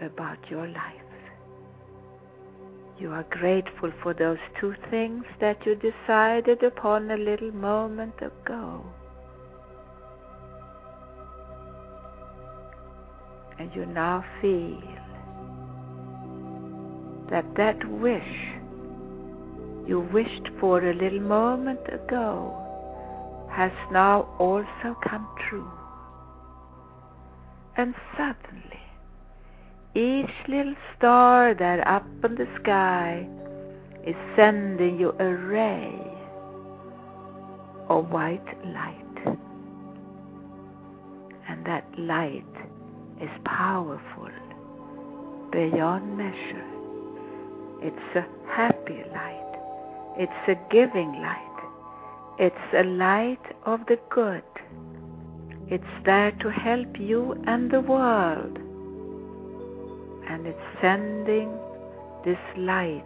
about 0.00 0.38
your 0.50 0.66
life. 0.68 1.01
You 2.98 3.10
are 3.12 3.24
grateful 3.30 3.92
for 4.02 4.14
those 4.14 4.38
two 4.60 4.74
things 4.90 5.24
that 5.40 5.64
you 5.66 5.74
decided 5.74 6.62
upon 6.62 7.10
a 7.10 7.16
little 7.16 7.52
moment 7.52 8.14
ago. 8.20 8.84
And 13.58 13.74
you 13.74 13.86
now 13.86 14.24
feel 14.40 14.82
that 17.30 17.54
that 17.56 17.88
wish 17.88 18.52
you 19.86 20.00
wished 20.12 20.48
for 20.60 20.78
a 20.88 20.94
little 20.94 21.20
moment 21.20 21.80
ago 21.88 22.58
has 23.50 23.72
now 23.90 24.28
also 24.38 24.96
come 25.02 25.28
true. 25.48 25.70
And 27.76 27.94
suddenly, 28.16 28.81
each 29.94 30.30
little 30.48 30.74
star 30.96 31.54
that 31.54 31.86
up 31.86 32.06
in 32.24 32.34
the 32.36 32.46
sky 32.62 33.26
is 34.06 34.16
sending 34.34 34.98
you 34.98 35.14
a 35.18 35.34
ray 35.34 36.00
of 37.90 38.10
white 38.10 38.40
light. 38.64 39.36
And 41.46 41.64
that 41.66 41.84
light 41.98 42.44
is 43.20 43.28
powerful 43.44 44.30
beyond 45.50 46.16
measure. 46.16 46.64
It's 47.82 48.16
a 48.16 48.24
happy 48.50 49.04
light. 49.12 49.52
It's 50.16 50.48
a 50.48 50.56
giving 50.72 51.12
light. 51.20 51.48
It's 52.38 52.74
a 52.74 52.84
light 52.84 53.44
of 53.66 53.80
the 53.88 53.98
good. 54.08 54.42
It's 55.68 55.84
there 56.06 56.32
to 56.40 56.50
help 56.50 56.98
you 56.98 57.34
and 57.46 57.70
the 57.70 57.80
world 57.80 58.58
and 60.28 60.46
it's 60.46 60.58
sending 60.80 61.52
this 62.24 62.38
light. 62.56 63.04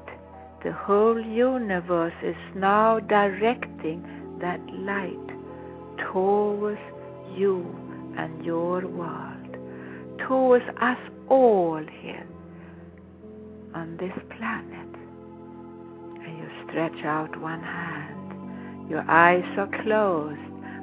The 0.64 0.73
whole 0.73 1.20
universe 1.20 2.14
is 2.23 2.37
now 2.54 2.99
directing 3.00 4.05
that 4.40 4.61
light 4.72 5.16
towards 6.12 6.81
you 7.37 7.64
and 8.16 8.44
your 8.44 8.87
world, 8.87 9.57
towards 10.26 10.64
us 10.81 10.98
all 11.29 11.85
here 12.00 12.26
on 13.74 13.96
this 13.98 14.12
planet. 14.37 14.88
And 16.24 16.38
you 16.38 16.48
stretch 16.68 17.05
out 17.05 17.38
one 17.40 17.62
hand. 17.62 18.90
Your 18.90 19.05
eyes 19.09 19.44
are 19.59 19.68
closed, 19.83 20.40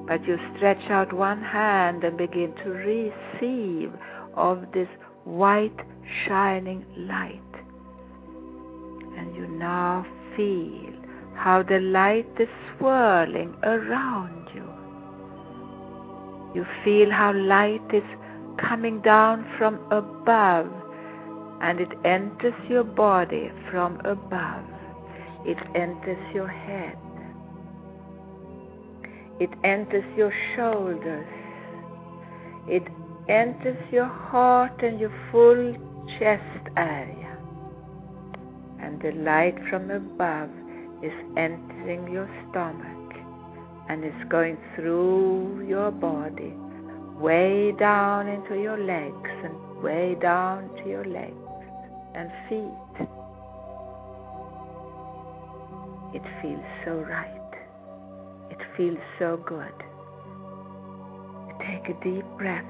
but 0.07 0.25
you 0.27 0.37
stretch 0.55 0.89
out 0.89 1.13
one 1.13 1.41
hand 1.41 2.03
and 2.03 2.17
begin 2.17 2.53
to 2.63 2.69
receive 2.69 3.91
of 4.35 4.65
this 4.73 4.87
white 5.23 5.79
shining 6.25 6.85
light. 6.97 7.39
And 9.17 9.35
you 9.35 9.47
now 9.47 10.05
feel 10.35 10.93
how 11.35 11.63
the 11.63 11.79
light 11.79 12.29
is 12.39 12.47
swirling 12.77 13.55
around 13.63 14.47
you. 14.53 14.67
You 16.55 16.65
feel 16.83 17.11
how 17.11 17.33
light 17.33 17.93
is 17.93 18.03
coming 18.57 19.01
down 19.01 19.45
from 19.57 19.79
above 19.91 20.71
and 21.61 21.79
it 21.79 21.89
enters 22.05 22.53
your 22.69 22.83
body 22.83 23.51
from 23.71 23.99
above. 24.05 24.65
It 25.45 25.57
enters 25.75 26.33
your 26.33 26.47
head. 26.47 26.97
It 29.39 29.49
enters 29.63 30.05
your 30.15 30.33
shoulders. 30.55 31.27
It 32.67 32.83
enters 33.27 33.77
your 33.91 34.05
heart 34.05 34.83
and 34.83 34.99
your 34.99 35.11
full 35.31 35.75
chest 36.19 36.67
area. 36.77 37.37
And 38.81 39.01
the 39.01 39.11
light 39.11 39.55
from 39.69 39.91
above 39.91 40.49
is 41.01 41.13
entering 41.37 42.11
your 42.11 42.29
stomach 42.49 43.15
and 43.89 44.03
is 44.03 44.13
going 44.29 44.57
through 44.75 45.65
your 45.67 45.91
body, 45.91 46.53
way 47.19 47.73
down 47.77 48.27
into 48.27 48.55
your 48.59 48.77
legs 48.77 49.29
and 49.43 49.83
way 49.83 50.15
down 50.21 50.69
to 50.77 50.89
your 50.89 51.05
legs 51.05 51.35
and 52.15 52.31
feet. 52.47 53.07
It 56.13 56.23
feels 56.41 56.65
so 56.85 56.91
right. 57.09 57.39
It 58.49 58.59
feels 58.77 58.99
so 59.19 59.37
good. 59.37 59.73
Take 61.59 61.89
a 61.89 62.03
deep 62.03 62.25
breath 62.37 62.65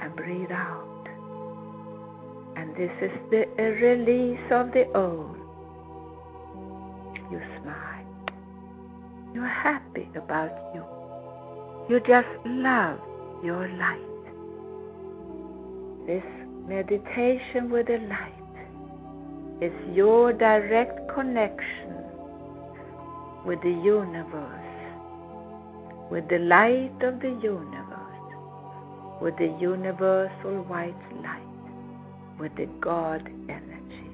and 0.00 0.14
breathe 0.16 0.52
out. 0.52 0.89
And 2.56 2.74
this 2.76 2.90
is 3.00 3.10
the 3.30 3.46
release 3.58 4.46
of 4.50 4.72
the 4.72 4.86
old. 4.94 5.36
You 7.30 7.40
smile. 7.60 7.90
You're 9.32 9.46
happy 9.46 10.08
about 10.16 10.50
you. 10.74 10.84
You 11.88 12.00
just 12.00 12.28
love 12.44 12.98
your 13.44 13.68
light. 13.68 14.00
This 16.06 16.24
meditation 16.66 17.70
with 17.70 17.86
the 17.86 17.98
light 18.08 18.34
is 19.60 19.72
your 19.94 20.32
direct 20.32 21.12
connection 21.14 21.94
with 23.44 23.60
the 23.62 23.70
universe, 23.70 24.70
with 26.10 26.28
the 26.28 26.38
light 26.38 27.02
of 27.02 27.20
the 27.20 27.30
universe, 27.42 29.20
with 29.20 29.36
the 29.36 29.56
universal 29.60 30.62
white 30.64 30.94
light 31.22 31.49
with 32.40 32.56
the 32.56 32.66
God 32.80 33.28
energy. 33.48 34.10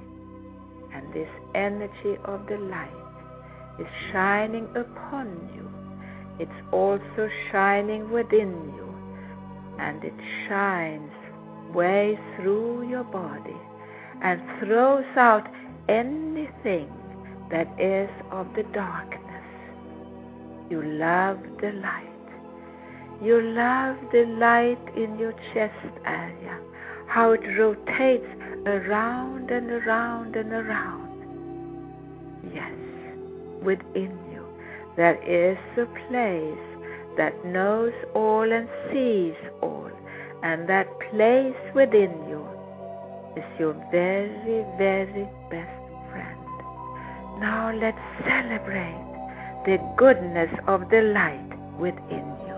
And 0.93 1.13
this 1.15 1.29
energy 1.55 2.19
of 2.25 2.47
the 2.49 2.59
light 2.59 2.91
is 3.79 3.87
shining 4.13 4.67
upon 4.75 5.29
you. 5.55 5.71
It's 6.41 6.67
also 6.73 7.31
shining 7.53 8.11
within 8.11 8.73
you. 8.75 8.95
And 9.79 10.03
it 10.03 10.15
shines 10.49 11.13
way 11.73 12.19
through 12.37 12.89
your 12.89 13.05
body 13.05 13.57
and 14.23 14.41
throws 14.59 15.05
out 15.17 15.47
anything 15.89 16.91
that 17.51 17.69
is 17.79 18.11
of 18.33 18.49
the 18.57 18.65
darkness. 18.75 19.23
You 20.69 20.83
love 20.83 21.39
the 21.61 21.73
light. 21.73 22.03
You 23.23 23.41
love 23.41 23.97
the 24.13 24.25
light 24.39 24.97
in 24.97 25.19
your 25.19 25.33
chest 25.55 25.95
area 26.05 26.59
how 27.07 27.33
it 27.33 27.41
rotates 27.59 28.27
around 28.67 29.51
and 29.51 29.71
around 29.71 30.37
and 30.37 30.53
around. 30.53 31.07
Yes, 32.53 32.75
within 33.63 34.19
you 34.33 34.45
there 34.97 35.23
is 35.23 35.59
a 35.77 35.87
place 36.09 36.67
that 37.17 37.45
knows 37.45 37.93
all 38.15 38.51
and 38.51 38.69
sees 38.91 39.37
all, 39.63 39.91
and 40.43 40.69
that 40.69 40.89
place 41.11 41.57
within 41.75 42.13
you 42.29 42.47
is 43.37 43.45
your 43.59 43.75
very, 43.91 44.65
very 44.79 45.29
best 45.51 45.83
friend. 46.11 46.41
Now 47.41 47.73
let's 47.75 47.99
celebrate 48.25 49.07
the 49.67 49.79
goodness 49.97 50.51
of 50.67 50.89
the 50.91 51.03
light 51.03 51.51
within 51.79 52.27
you. 52.47 52.57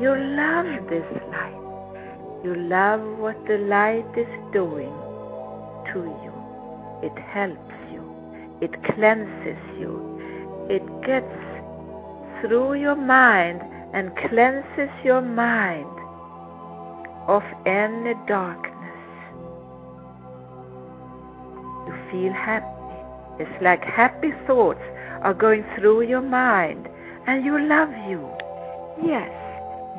You 0.00 0.14
love 0.16 0.88
this 0.88 1.04
light. 1.30 1.59
You 2.42 2.54
love 2.54 3.02
what 3.18 3.36
the 3.46 3.58
light 3.58 4.16
is 4.16 4.28
doing 4.52 4.92
to 5.92 5.98
you. 5.98 6.32
It 7.02 7.16
helps 7.18 7.74
you. 7.92 8.02
It 8.62 8.72
cleanses 8.94 9.60
you. 9.78 10.00
It 10.70 10.82
gets 11.04 11.26
through 12.40 12.74
your 12.80 12.96
mind 12.96 13.60
and 13.92 14.16
cleanses 14.16 14.88
your 15.04 15.20
mind 15.20 15.86
of 17.28 17.42
any 17.66 18.14
darkness. 18.26 18.70
You 21.86 21.94
feel 22.10 22.32
happy. 22.32 22.66
It's 23.42 23.62
like 23.62 23.82
happy 23.84 24.32
thoughts 24.46 24.80
are 25.22 25.34
going 25.34 25.64
through 25.78 26.02
your 26.02 26.22
mind 26.22 26.88
and 27.26 27.44
you 27.44 27.58
love 27.68 27.90
you. 28.08 28.26
Yes, 29.04 29.30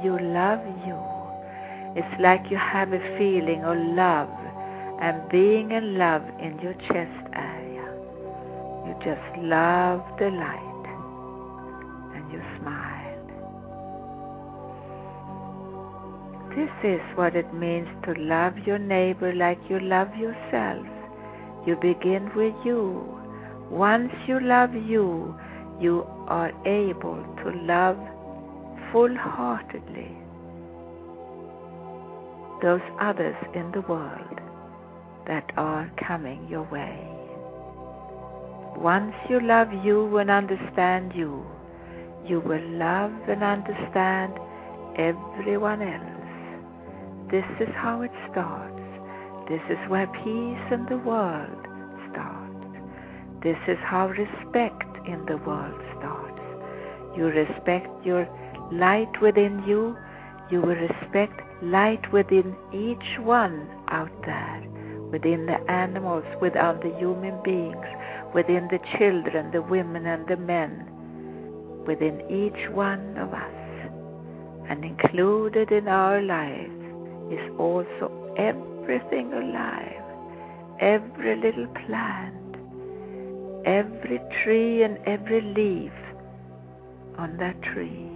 you 0.04 0.18
love 0.20 0.66
you. 0.88 1.11
It's 1.94 2.22
like 2.22 2.50
you 2.50 2.56
have 2.56 2.94
a 2.94 3.18
feeling 3.18 3.66
of 3.66 3.76
love 3.76 4.30
and 5.02 5.30
being 5.30 5.72
in 5.72 5.98
love 5.98 6.22
in 6.40 6.58
your 6.60 6.74
chest 6.88 7.28
area. 7.34 7.84
You 8.88 8.96
just 9.04 9.38
love 9.44 10.02
the 10.18 10.30
light 10.30 10.86
and 12.16 12.32
you 12.32 12.42
smile. 12.60 13.02
This 16.56 16.72
is 16.84 17.02
what 17.18 17.36
it 17.36 17.54
means 17.54 17.90
to 18.06 18.14
love 18.14 18.58
your 18.66 18.80
neighbor 18.80 19.34
like 19.34 19.60
you 19.70 19.80
love 19.82 20.16
yourself. 20.16 20.86
You 21.68 21.76
begin 21.76 22.32
with 22.36 22.56
you. 22.64 23.04
Once 23.70 24.14
you 24.28 24.40
love 24.40 24.74
you, 24.74 25.36
you 25.82 26.06
are 26.28 26.52
able 26.66 27.22
to 27.44 27.52
love 27.66 27.98
full 28.94 29.14
heartedly 29.18 30.22
those 32.62 32.82
others 33.00 33.36
in 33.54 33.72
the 33.72 33.82
world 33.82 34.40
that 35.28 35.52
are 35.58 35.92
coming 36.08 36.48
your 36.48 36.64
way. 36.72 37.08
Once 38.76 39.14
you 39.30 39.40
love 39.40 39.68
you 39.84 40.18
and 40.18 40.30
understand 40.32 41.12
you, 41.14 41.46
you 42.26 42.40
will 42.40 42.68
love 42.78 43.12
and 43.28 43.44
understand 43.44 44.34
everyone 44.98 45.82
else. 45.82 47.32
This 47.32 47.46
is 47.60 47.74
how 47.76 48.02
it 48.02 48.12
starts. 48.32 48.78
This 49.50 49.62
is 49.70 49.78
where 49.90 50.08
peace 50.08 50.66
in 50.72 50.86
the 50.90 50.98
world 50.98 51.68
starts. 52.12 52.68
This 53.44 53.58
is 53.68 53.78
how 53.84 54.08
respect 54.08 54.86
in 55.08 55.26
the 55.26 55.38
world 55.38 55.82
starts. 55.98 56.42
You 57.18 57.26
respect 57.26 57.90
your 58.06 58.28
light 58.72 59.22
within 59.22 59.64
you, 59.68 59.98
you 60.50 60.62
will 60.62 60.76
respect 60.76 61.42
light 61.62 62.12
within 62.12 62.56
each 62.74 63.20
one 63.20 63.68
out 63.90 64.12
there, 64.26 64.64
within 65.12 65.46
the 65.46 65.60
animals, 65.72 66.24
within 66.42 66.80
the 66.82 66.96
human 66.98 67.42
beings, 67.44 67.86
within 68.34 68.68
the 68.72 68.80
children, 68.98 69.52
the 69.52 69.62
women, 69.62 70.06
and 70.08 70.28
the 70.28 70.38
men, 70.38 70.88
within 71.86 72.22
each 72.30 72.70
one 72.72 73.18
of 73.18 73.34
us. 73.34 73.52
And 74.70 74.84
included 74.86 75.72
in 75.72 75.88
our 75.88 76.22
lives 76.22 76.72
is 77.32 77.52
also 77.60 78.34
everything 78.38 79.34
alive, 79.34 80.04
every 80.80 81.36
little 81.36 81.68
plant, 81.86 82.56
every 83.66 84.20
tree, 84.44 84.84
and 84.84 84.98
every 85.06 85.42
leaf 85.42 85.92
on 87.18 87.38
that 87.38 87.62
tree. 87.62 88.08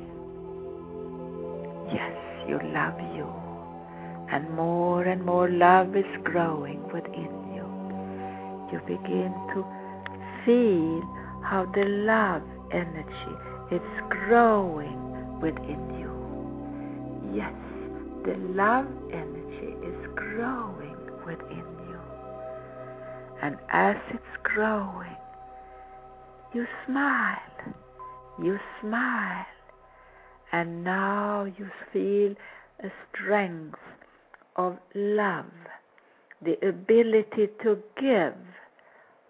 Yes 1.93 2.25
you 2.47 2.59
love 2.73 2.99
you. 3.15 3.34
And 4.31 4.49
more 4.51 5.03
and 5.03 5.23
more 5.23 5.49
love 5.49 5.95
is 5.95 6.05
growing 6.23 6.81
within 6.91 7.31
you. 7.53 7.65
You 8.71 8.79
begin 8.87 9.33
to 9.53 9.65
feel 10.43 11.01
how 11.43 11.65
the 11.73 11.85
love 11.85 12.41
energy 12.71 13.35
is 13.71 13.81
growing 14.09 15.39
within 15.39 15.81
you. 15.99 16.11
Yes, 17.33 17.53
the 18.25 18.35
love 18.53 18.87
energy 19.11 19.75
is 19.85 20.07
growing 20.15 20.97
within 21.25 21.65
you. 21.89 21.99
And 23.41 23.57
as 23.69 23.95
it's 24.09 24.37
growing, 24.43 25.17
you 26.53 26.65
smile. 26.85 27.37
You 28.41 28.57
smile 28.81 29.45
and 30.51 30.83
now 30.83 31.45
you 31.57 31.69
feel 31.91 32.33
a 32.83 32.89
strength 33.11 33.79
of 34.55 34.77
love, 34.93 35.45
the 36.41 36.57
ability 36.67 37.49
to 37.63 37.77
give 37.99 38.35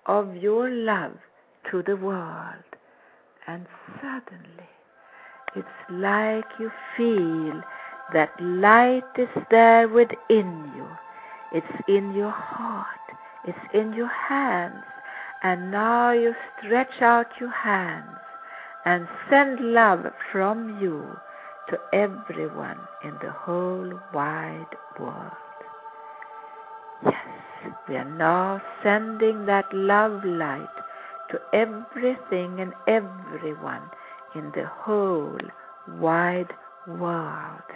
of 0.05 0.35
your 0.35 0.69
love 0.69 1.13
to 1.71 1.81
the 1.83 1.95
world. 1.95 2.63
And 3.47 3.65
suddenly, 4.01 4.69
it's 5.55 5.67
like 5.89 6.45
you 6.59 6.71
feel 6.97 7.61
that 8.13 8.31
light 8.39 9.03
is 9.17 9.29
there 9.49 9.87
within 9.87 10.71
you. 10.75 10.87
It's 11.53 11.83
in 11.87 12.13
your 12.13 12.31
heart. 12.31 12.87
It's 13.47 13.57
in 13.73 13.93
your 13.93 14.09
hands. 14.09 14.83
And 15.43 15.71
now 15.71 16.11
you 16.11 16.33
stretch 16.57 17.01
out 17.01 17.27
your 17.39 17.51
hands 17.51 18.17
and 18.85 19.07
send 19.29 19.59
love 19.59 20.05
from 20.31 20.79
you 20.81 21.17
to 21.69 21.79
everyone 21.93 22.79
in 23.03 23.13
the 23.21 23.31
whole 23.31 23.91
wide 24.13 24.75
world. 24.99 25.31
Yes, 27.03 27.15
we 27.87 27.95
are 27.95 28.09
now 28.17 28.61
sending 28.83 29.45
that 29.45 29.65
love 29.73 30.23
light 30.23 30.69
to 31.31 31.39
everything 31.53 32.59
and 32.59 32.73
everyone 32.87 33.81
in 34.35 34.51
the 34.55 34.65
whole 34.65 35.39
wide 35.99 36.53
world. 36.87 37.69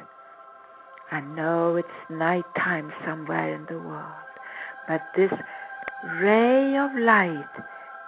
I 1.12 1.22
know 1.22 1.76
it's 1.76 1.88
night 2.10 2.46
time 2.56 2.92
somewhere 3.06 3.54
in 3.56 3.66
the 3.66 3.80
world, 3.80 4.30
but 4.88 5.02
this 5.16 5.32
ray 6.22 6.78
of 6.78 6.92
light 6.96 7.50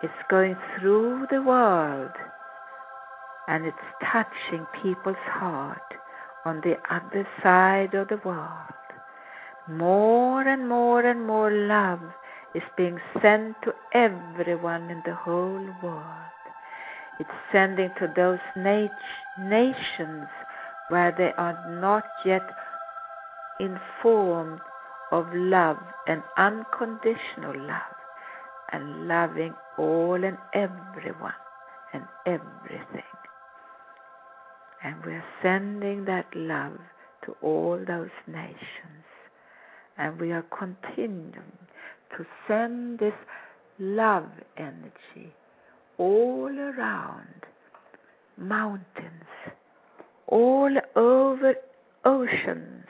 is 0.04 0.12
going 0.30 0.56
through 0.80 1.28
the 1.32 1.42
world 1.42 2.12
and 3.52 3.66
it's 3.66 3.78
touching 4.12 4.66
people's 4.82 5.26
heart 5.26 5.94
on 6.46 6.62
the 6.62 6.78
other 6.90 7.28
side 7.44 7.94
of 7.94 8.08
the 8.08 8.20
world. 8.24 8.80
More 9.70 10.42
and 10.42 10.70
more 10.70 11.02
and 11.02 11.28
more 11.28 11.52
love 11.52 12.00
is 12.56 12.64
being 12.78 12.98
sent 13.22 13.58
to 13.64 13.74
everyone 13.94 14.90
in 14.90 15.02
the 15.06 15.14
whole 15.14 15.68
world. 15.84 16.40
It's 17.20 17.30
sending 17.52 17.92
to 18.00 18.12
those 18.16 18.40
nat- 18.56 18.90
nations 19.38 20.28
where 20.88 21.14
they 21.18 21.34
are 21.38 21.58
not 21.82 22.06
yet 22.26 22.50
informed 23.60 24.62
of 25.12 25.28
love 25.34 25.78
and 26.08 26.24
unconditional 26.38 27.54
love 27.68 27.96
and 28.72 29.10
loving 29.10 29.54
all 29.78 30.24
and 30.24 30.38
everyone 30.54 31.34
and 31.94 32.06
everything. 32.26 33.04
And 34.84 34.96
we're 35.06 35.24
sending 35.44 36.06
that 36.06 36.26
love 36.36 36.78
to 37.26 37.36
all 37.42 37.84
those 37.86 38.10
nations. 38.28 39.06
And 39.98 40.20
we 40.20 40.32
are 40.32 40.46
continuing 40.58 41.58
to 42.18 42.26
send 42.48 43.00
this 43.00 43.14
love 43.80 44.30
energy 44.58 45.34
all 45.98 46.50
around 46.50 47.46
mountains, 48.38 49.30
all 50.28 50.72
over 50.96 51.56
oceans. 52.04 52.86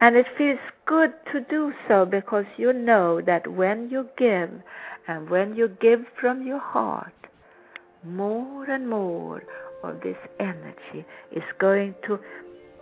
And 0.00 0.14
it 0.14 0.26
feels 0.36 0.60
good 0.86 1.12
to 1.32 1.40
do 1.40 1.72
so 1.88 2.04
because 2.04 2.44
you 2.56 2.72
know 2.72 3.20
that 3.22 3.46
when 3.50 3.90
you 3.90 4.08
give 4.16 4.50
and 5.08 5.30
when 5.30 5.56
you 5.56 5.68
give 5.80 6.04
from 6.20 6.46
your 6.46 6.60
heart, 6.60 7.12
more 8.04 8.64
and 8.64 8.88
more 8.88 9.42
of 9.82 10.00
this 10.00 10.16
energy 10.40 11.04
is 11.32 11.42
going 11.58 11.94
to 12.06 12.18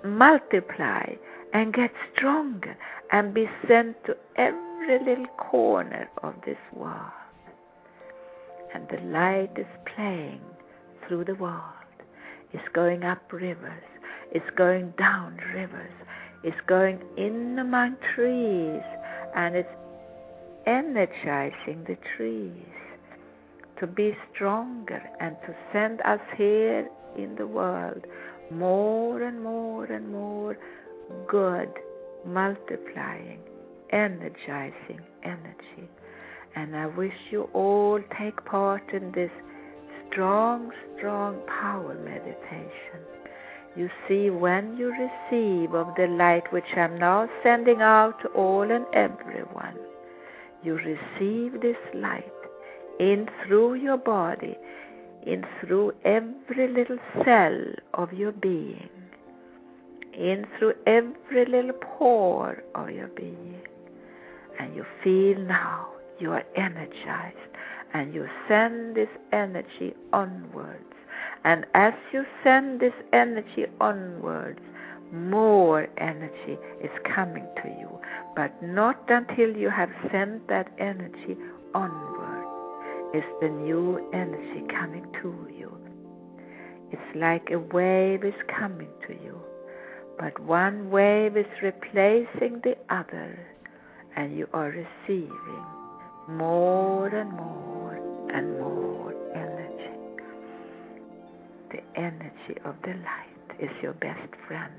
multiply 0.04 1.14
and 1.52 1.72
get 1.72 1.90
stronger 2.14 2.76
and 3.12 3.34
be 3.34 3.48
sent 3.66 3.96
to 4.04 4.16
every 4.36 4.98
little 5.04 5.26
corner 5.38 6.08
of 6.22 6.34
this 6.44 6.58
world. 6.72 6.94
And 8.74 8.88
the 8.88 9.00
light 9.08 9.52
is 9.56 9.66
playing 9.94 10.40
through 11.06 11.24
the 11.24 11.34
world. 11.34 11.62
It's 12.52 12.68
going 12.72 13.04
up 13.04 13.32
rivers. 13.32 13.82
It's 14.32 14.50
going 14.56 14.92
down 14.98 15.38
rivers. 15.54 15.92
It's 16.42 16.60
going 16.66 17.00
in 17.16 17.58
among 17.58 17.96
trees. 18.14 18.82
And 19.34 19.56
it's 19.56 19.68
energizing 20.66 21.84
the 21.86 21.96
trees 22.16 22.85
to 23.80 23.86
be 23.86 24.16
stronger 24.32 25.02
and 25.20 25.36
to 25.46 25.54
send 25.72 26.00
us 26.02 26.20
here 26.36 26.88
in 27.16 27.34
the 27.36 27.46
world 27.46 28.04
more 28.50 29.22
and 29.22 29.42
more 29.42 29.84
and 29.84 30.08
more 30.10 30.56
good, 31.28 31.68
multiplying, 32.24 33.40
energizing 33.90 35.00
energy. 35.22 35.88
And 36.54 36.76
I 36.76 36.86
wish 36.86 37.14
you 37.30 37.48
all 37.52 38.00
take 38.18 38.44
part 38.44 38.82
in 38.92 39.12
this 39.12 39.30
strong, 40.10 40.70
strong 40.96 41.40
power 41.60 41.94
meditation. 41.94 43.00
You 43.76 43.90
see, 44.08 44.30
when 44.30 44.76
you 44.78 44.88
receive 44.88 45.74
of 45.74 45.94
the 45.96 46.06
light 46.06 46.50
which 46.50 46.64
I'm 46.76 46.98
now 46.98 47.28
sending 47.42 47.82
out 47.82 48.14
to 48.22 48.28
all 48.28 48.62
and 48.62 48.86
everyone, 48.94 49.76
you 50.62 50.74
receive 50.76 51.60
this 51.60 51.76
light 51.94 52.32
in 52.98 53.28
through 53.44 53.74
your 53.74 53.96
body, 53.96 54.56
in 55.26 55.44
through 55.60 55.92
every 56.04 56.68
little 56.68 56.98
cell 57.24 57.58
of 57.94 58.12
your 58.12 58.32
being, 58.32 58.88
in 60.12 60.46
through 60.58 60.74
every 60.86 61.44
little 61.46 61.72
pore 61.72 62.62
of 62.74 62.90
your 62.90 63.08
being. 63.08 63.60
And 64.58 64.74
you 64.74 64.86
feel 65.04 65.38
now 65.38 65.88
you 66.18 66.32
are 66.32 66.44
energized 66.56 67.36
and 67.92 68.14
you 68.14 68.26
send 68.48 68.96
this 68.96 69.08
energy 69.32 69.94
onwards. 70.12 70.82
And 71.44 71.66
as 71.74 71.92
you 72.12 72.24
send 72.42 72.80
this 72.80 72.94
energy 73.12 73.66
onwards, 73.80 74.60
more 75.12 75.86
energy 75.98 76.58
is 76.82 76.90
coming 77.14 77.46
to 77.62 77.68
you, 77.68 78.00
but 78.34 78.50
not 78.62 78.98
until 79.08 79.56
you 79.56 79.70
have 79.70 79.90
sent 80.10 80.48
that 80.48 80.68
energy 80.78 81.36
onward 81.74 82.25
is 83.14 83.24
the 83.40 83.48
new 83.48 84.08
energy 84.12 84.64
coming 84.70 85.06
to 85.22 85.48
you. 85.56 85.76
It's 86.90 87.16
like 87.16 87.50
a 87.50 87.58
wave 87.58 88.24
is 88.24 88.34
coming 88.48 88.90
to 89.06 89.12
you, 89.14 89.40
but 90.18 90.38
one 90.40 90.90
wave 90.90 91.36
is 91.36 91.46
replacing 91.62 92.60
the 92.62 92.76
other, 92.88 93.38
and 94.16 94.36
you 94.36 94.48
are 94.52 94.68
receiving 94.70 95.64
more 96.28 97.08
and 97.08 97.32
more 97.32 97.98
and 98.32 98.58
more 98.60 99.14
energy. 99.34 100.22
The 101.70 102.00
energy 102.00 102.60
of 102.64 102.74
the 102.82 102.94
light 102.94 103.60
is 103.60 103.70
your 103.82 103.94
best 103.94 104.32
friend. 104.46 104.72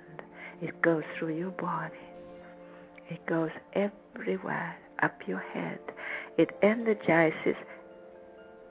It 0.62 0.82
goes 0.82 1.04
through 1.18 1.36
your 1.38 1.52
body. 1.52 1.96
It 3.10 3.26
goes 3.26 3.52
everywhere 3.74 4.76
up 5.02 5.22
your 5.28 5.40
head. 5.40 5.80
It 6.38 6.50
energizes 6.62 7.56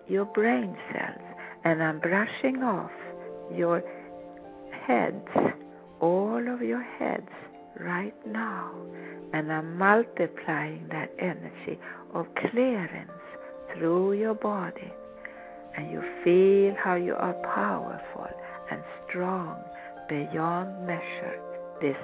your 0.08 0.24
brain 0.24 0.76
cells. 0.92 1.22
And 1.64 1.82
I'm 1.82 1.98
brushing 1.98 2.62
off 2.62 2.90
your 3.54 3.82
heads, 4.86 5.28
all 6.00 6.46
of 6.48 6.62
your 6.62 6.82
heads 6.82 7.30
right 7.80 8.14
now. 8.26 8.70
And 9.32 9.52
I'm 9.52 9.76
multiplying 9.76 10.86
that 10.90 11.10
energy 11.18 11.78
of 12.14 12.26
clearance 12.50 13.10
through 13.74 14.14
your 14.14 14.34
body. 14.34 14.92
And 15.76 15.90
you 15.90 16.02
feel 16.24 16.74
how 16.82 16.94
you 16.94 17.14
are 17.14 17.34
powerful 17.54 18.28
and 18.70 18.80
strong 19.08 19.56
beyond 20.08 20.86
measure 20.86 21.40
this 21.80 21.96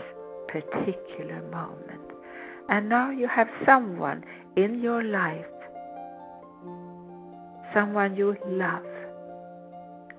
particular 0.49 1.41
moment. 1.51 2.01
And 2.69 2.88
now 2.88 3.11
you 3.11 3.29
have 3.29 3.49
someone 3.65 4.25
in 4.57 4.81
your 4.83 5.03
life, 5.03 5.47
someone 7.75 8.17
you 8.17 8.37
love, 8.47 8.85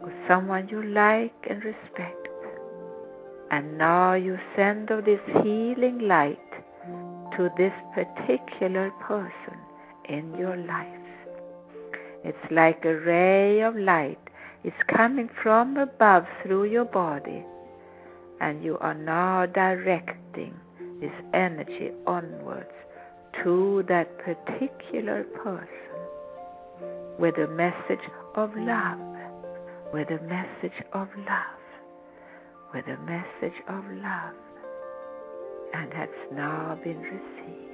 or 0.01 0.11
someone 0.27 0.67
you 0.69 0.83
like 0.83 1.33
and 1.49 1.63
respect. 1.63 2.27
And 3.51 3.77
now 3.77 4.13
you 4.13 4.37
send 4.55 4.89
of 4.89 5.05
this 5.05 5.19
healing 5.43 5.99
light 6.07 6.39
to 7.37 7.49
this 7.57 7.73
particular 7.93 8.91
person 9.07 9.57
in 10.09 10.33
your 10.37 10.57
life. 10.57 10.87
It's 12.23 12.51
like 12.51 12.83
a 12.85 12.95
ray 12.95 13.61
of 13.61 13.75
light. 13.75 14.19
It's 14.63 14.75
coming 14.87 15.29
from 15.41 15.77
above 15.77 16.25
through 16.41 16.65
your 16.65 16.85
body, 16.85 17.45
and 18.39 18.63
you 18.63 18.77
are 18.79 18.93
now 18.93 19.45
directing 19.45 20.53
this 21.01 21.11
energy 21.33 21.91
onwards 22.07 22.71
to 23.43 23.83
that 23.89 24.17
particular 24.19 25.23
person 25.43 25.67
with 27.19 27.37
a 27.37 27.47
message 27.47 28.03
of 28.35 28.49
love, 28.55 28.99
with 29.93 30.09
a 30.09 30.19
message 30.23 30.77
of 30.93 31.07
love, 31.17 31.61
with 32.73 32.85
a 32.87 32.97
message 33.05 33.59
of 33.67 33.83
love, 34.01 34.35
and 35.73 35.93
has 35.93 36.09
now 36.33 36.77
been 36.83 36.99
received. 36.99 37.69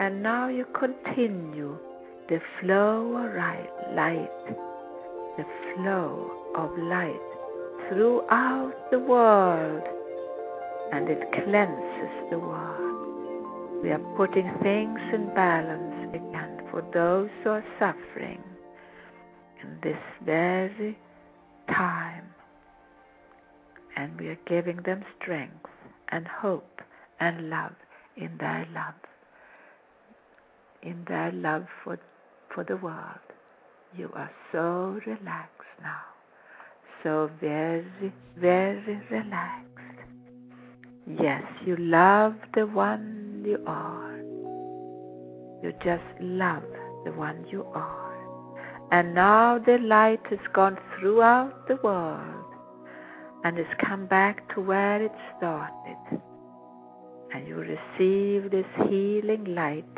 And 0.00 0.22
now 0.22 0.48
you 0.48 0.66
continue 0.78 1.78
the 2.28 2.40
flow 2.60 3.16
of 3.16 3.94
light, 3.94 4.46
the 5.36 5.44
flow 5.74 6.30
of 6.56 6.76
light 6.78 7.20
throughout 7.88 8.74
the 8.90 8.98
world, 8.98 9.82
and 10.92 11.08
it 11.08 11.20
cleanses 11.32 12.30
the 12.30 12.38
world. 12.38 13.82
We 13.82 13.90
are 13.90 14.02
putting 14.16 14.50
things 14.62 14.98
in 15.12 15.32
balance 15.34 16.14
again 16.14 16.53
for 16.74 16.82
those 16.92 17.30
who 17.44 17.50
are 17.50 17.64
suffering 17.78 18.42
in 19.62 19.78
this 19.80 20.02
very 20.24 20.98
time, 21.68 22.24
and 23.96 24.18
we 24.18 24.26
are 24.26 24.38
giving 24.48 24.78
them 24.84 25.04
strength 25.22 25.66
and 26.08 26.26
hope 26.26 26.80
and 27.20 27.48
love 27.48 27.76
in 28.16 28.36
their 28.38 28.66
love 28.74 28.94
in 30.82 31.02
their 31.08 31.32
love 31.32 31.64
for, 31.82 31.98
for 32.54 32.64
the 32.64 32.76
world. 32.76 33.24
You 33.96 34.10
are 34.14 34.30
so 34.52 35.00
relaxed 35.06 35.78
now, 35.80 36.02
so 37.02 37.30
very, 37.40 38.12
very 38.36 39.00
relaxed. 39.10 39.68
Yes, 41.06 41.42
you 41.64 41.76
love 41.76 42.34
the 42.54 42.66
one 42.66 43.44
you 43.46 43.62
are. 43.66 44.13
You 45.64 45.72
just 45.82 46.04
love 46.20 46.62
the 47.06 47.12
one 47.12 47.46
you 47.50 47.64
are. 47.72 48.12
And 48.92 49.14
now 49.14 49.58
the 49.58 49.78
light 49.78 50.20
has 50.28 50.38
gone 50.52 50.76
throughout 51.00 51.66
the 51.68 51.76
world 51.82 52.44
and 53.44 53.56
has 53.56 53.66
come 53.82 54.04
back 54.04 54.54
to 54.54 54.60
where 54.60 55.02
it 55.02 55.14
started. 55.38 56.20
And 57.32 57.48
you 57.48 57.56
receive 57.56 58.50
this 58.50 58.66
healing 58.90 59.54
light 59.54 59.88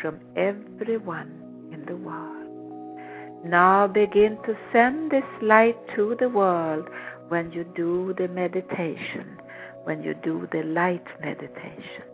from 0.00 0.20
everyone 0.36 1.68
in 1.72 1.84
the 1.84 1.96
world. 1.96 3.44
Now 3.44 3.88
begin 3.88 4.38
to 4.46 4.56
send 4.72 5.10
this 5.10 5.24
light 5.42 5.78
to 5.96 6.16
the 6.20 6.28
world 6.28 6.88
when 7.26 7.50
you 7.50 7.64
do 7.74 8.14
the 8.16 8.28
meditation, 8.28 9.36
when 9.82 10.00
you 10.00 10.14
do 10.14 10.46
the 10.52 10.62
light 10.62 11.06
meditation. 11.20 12.07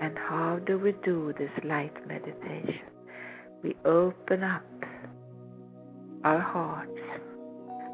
And 0.00 0.18
how 0.18 0.58
do 0.66 0.78
we 0.78 0.92
do 1.04 1.32
this 1.38 1.50
light 1.64 1.94
meditation? 2.06 2.86
We 3.62 3.74
open 3.84 4.42
up 4.42 4.62
our 6.24 6.40
hearts 6.40 6.98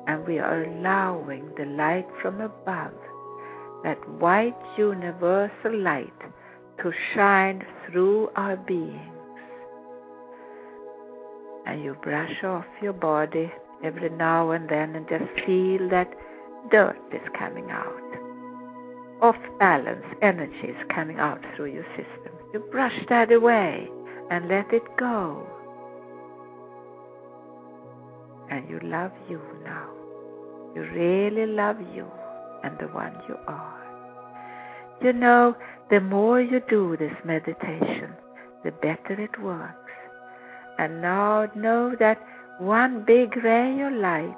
and 0.06 0.26
we 0.26 0.38
are 0.38 0.64
allowing 0.64 1.50
the 1.56 1.64
light 1.64 2.06
from 2.22 2.40
above, 2.40 2.92
that 3.84 3.98
white 4.18 4.56
universal 4.76 5.76
light, 5.78 6.12
to 6.82 6.92
shine 7.14 7.64
through 7.86 8.30
our 8.36 8.56
beings. 8.56 9.16
And 11.66 11.84
you 11.84 11.96
brush 12.02 12.42
off 12.42 12.64
your 12.82 12.94
body 12.94 13.52
every 13.84 14.10
now 14.10 14.50
and 14.50 14.68
then 14.68 14.96
and 14.96 15.08
just 15.08 15.46
feel 15.46 15.88
that 15.90 16.12
dirt 16.70 16.98
is 17.12 17.20
coming 17.38 17.70
out. 17.70 18.19
Off 19.22 19.37
balance 19.59 20.04
energies 20.22 20.76
coming 20.94 21.18
out 21.18 21.40
through 21.54 21.72
your 21.72 21.87
system. 21.90 22.33
You 22.52 22.61
brush 22.70 22.94
that 23.09 23.30
away 23.30 23.88
and 24.30 24.48
let 24.48 24.72
it 24.72 24.83
go. 24.96 25.46
And 28.50 28.68
you 28.68 28.80
love 28.83 29.12
you 29.28 29.40
now. 29.62 29.88
You 30.74 30.83
really 30.83 31.46
love 31.46 31.76
you 31.94 32.06
and 32.62 32.78
the 32.78 32.87
one 32.87 33.14
you 33.28 33.37
are. 33.46 33.80
You 35.02 35.12
know, 35.12 35.56
the 35.90 36.00
more 36.00 36.40
you 36.40 36.61
do 36.68 36.96
this 36.96 37.14
meditation, 37.24 38.14
the 38.64 38.70
better 38.70 39.20
it 39.20 39.40
works. 39.40 39.76
And 40.78 41.02
now 41.02 41.46
know 41.54 41.94
that 41.98 42.18
one 42.59 43.04
big 43.06 43.37
ray 43.37 43.80
of 43.83 43.92
light 43.94 44.37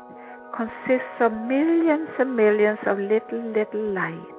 consists 0.57 1.21
of 1.21 1.33
millions 1.33 2.09
and 2.19 2.37
millions 2.37 2.79
of 2.87 2.99
little, 2.99 3.43
little 3.53 3.93
lights. 3.93 4.32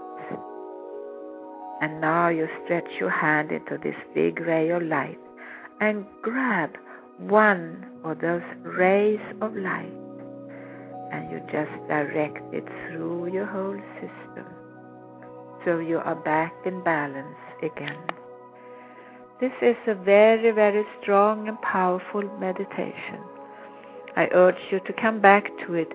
And 1.83 1.99
now 1.99 2.29
you 2.29 2.47
stretch 2.63 2.87
your 2.97 3.09
hand 3.09 3.51
into 3.51 3.77
this 3.77 3.97
big 4.15 4.39
ray 4.39 4.69
of 4.69 4.83
light 4.83 5.19
and 5.81 6.05
grab 6.21 6.69
one 7.17 7.85
of 8.05 8.21
those 8.21 8.41
rays 8.61 9.19
of 9.41 9.53
light 9.53 9.91
and 11.11 11.29
you 11.29 11.39
just 11.51 11.71
direct 11.89 12.53
it 12.53 12.63
through 12.87 13.33
your 13.33 13.45
whole 13.45 13.77
system 13.99 14.45
so 15.65 15.79
you 15.79 15.97
are 15.97 16.15
back 16.15 16.53
in 16.65 16.81
balance 16.85 17.43
again. 17.61 17.99
This 19.41 19.51
is 19.61 19.75
a 19.85 19.93
very, 19.93 20.51
very 20.51 20.85
strong 21.01 21.49
and 21.49 21.61
powerful 21.61 22.23
meditation. 22.39 23.19
I 24.15 24.29
urge 24.31 24.71
you 24.71 24.79
to 24.79 24.93
come 24.93 25.19
back 25.19 25.49
to 25.67 25.73
it. 25.73 25.91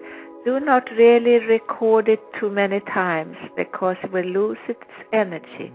Do 0.48 0.58
not 0.58 0.88
really 0.96 1.44
record 1.44 2.08
it 2.08 2.22
too 2.40 2.48
many 2.48 2.80
times 2.80 3.37
because 3.54 3.96
it 4.02 4.11
will 4.11 4.24
lose 4.24 4.56
its 4.66 4.80
energy. 5.12 5.70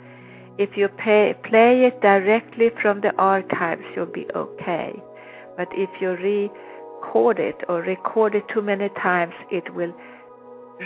If 0.57 0.75
you 0.75 0.88
pay, 0.88 1.36
play 1.43 1.86
it 1.86 2.01
directly 2.01 2.71
from 2.81 3.01
the 3.01 3.13
archives, 3.19 3.83
you'll 3.95 4.07
be 4.07 4.25
okay. 4.36 4.99
But 5.55 5.67
if 5.73 5.91
you 6.01 6.09
record 6.09 7.38
it 7.38 7.63
or 7.69 7.81
record 7.81 8.33
it 8.33 8.45
too 8.51 8.63
many 8.63 8.89
times, 8.89 9.36
it 9.51 9.75
will 9.75 9.93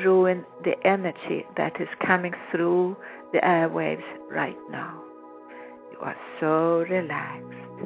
ruin 0.03 0.43
the 0.65 0.75
energy 0.85 1.45
that 1.55 1.79
is 1.79 1.87
coming 2.05 2.33
through 2.51 2.97
the 3.31 3.39
airwaves 3.39 4.03
right 4.29 4.59
now. 4.69 5.01
You 5.93 5.99
are 5.99 6.17
so 6.41 6.85
relaxed, 6.89 7.79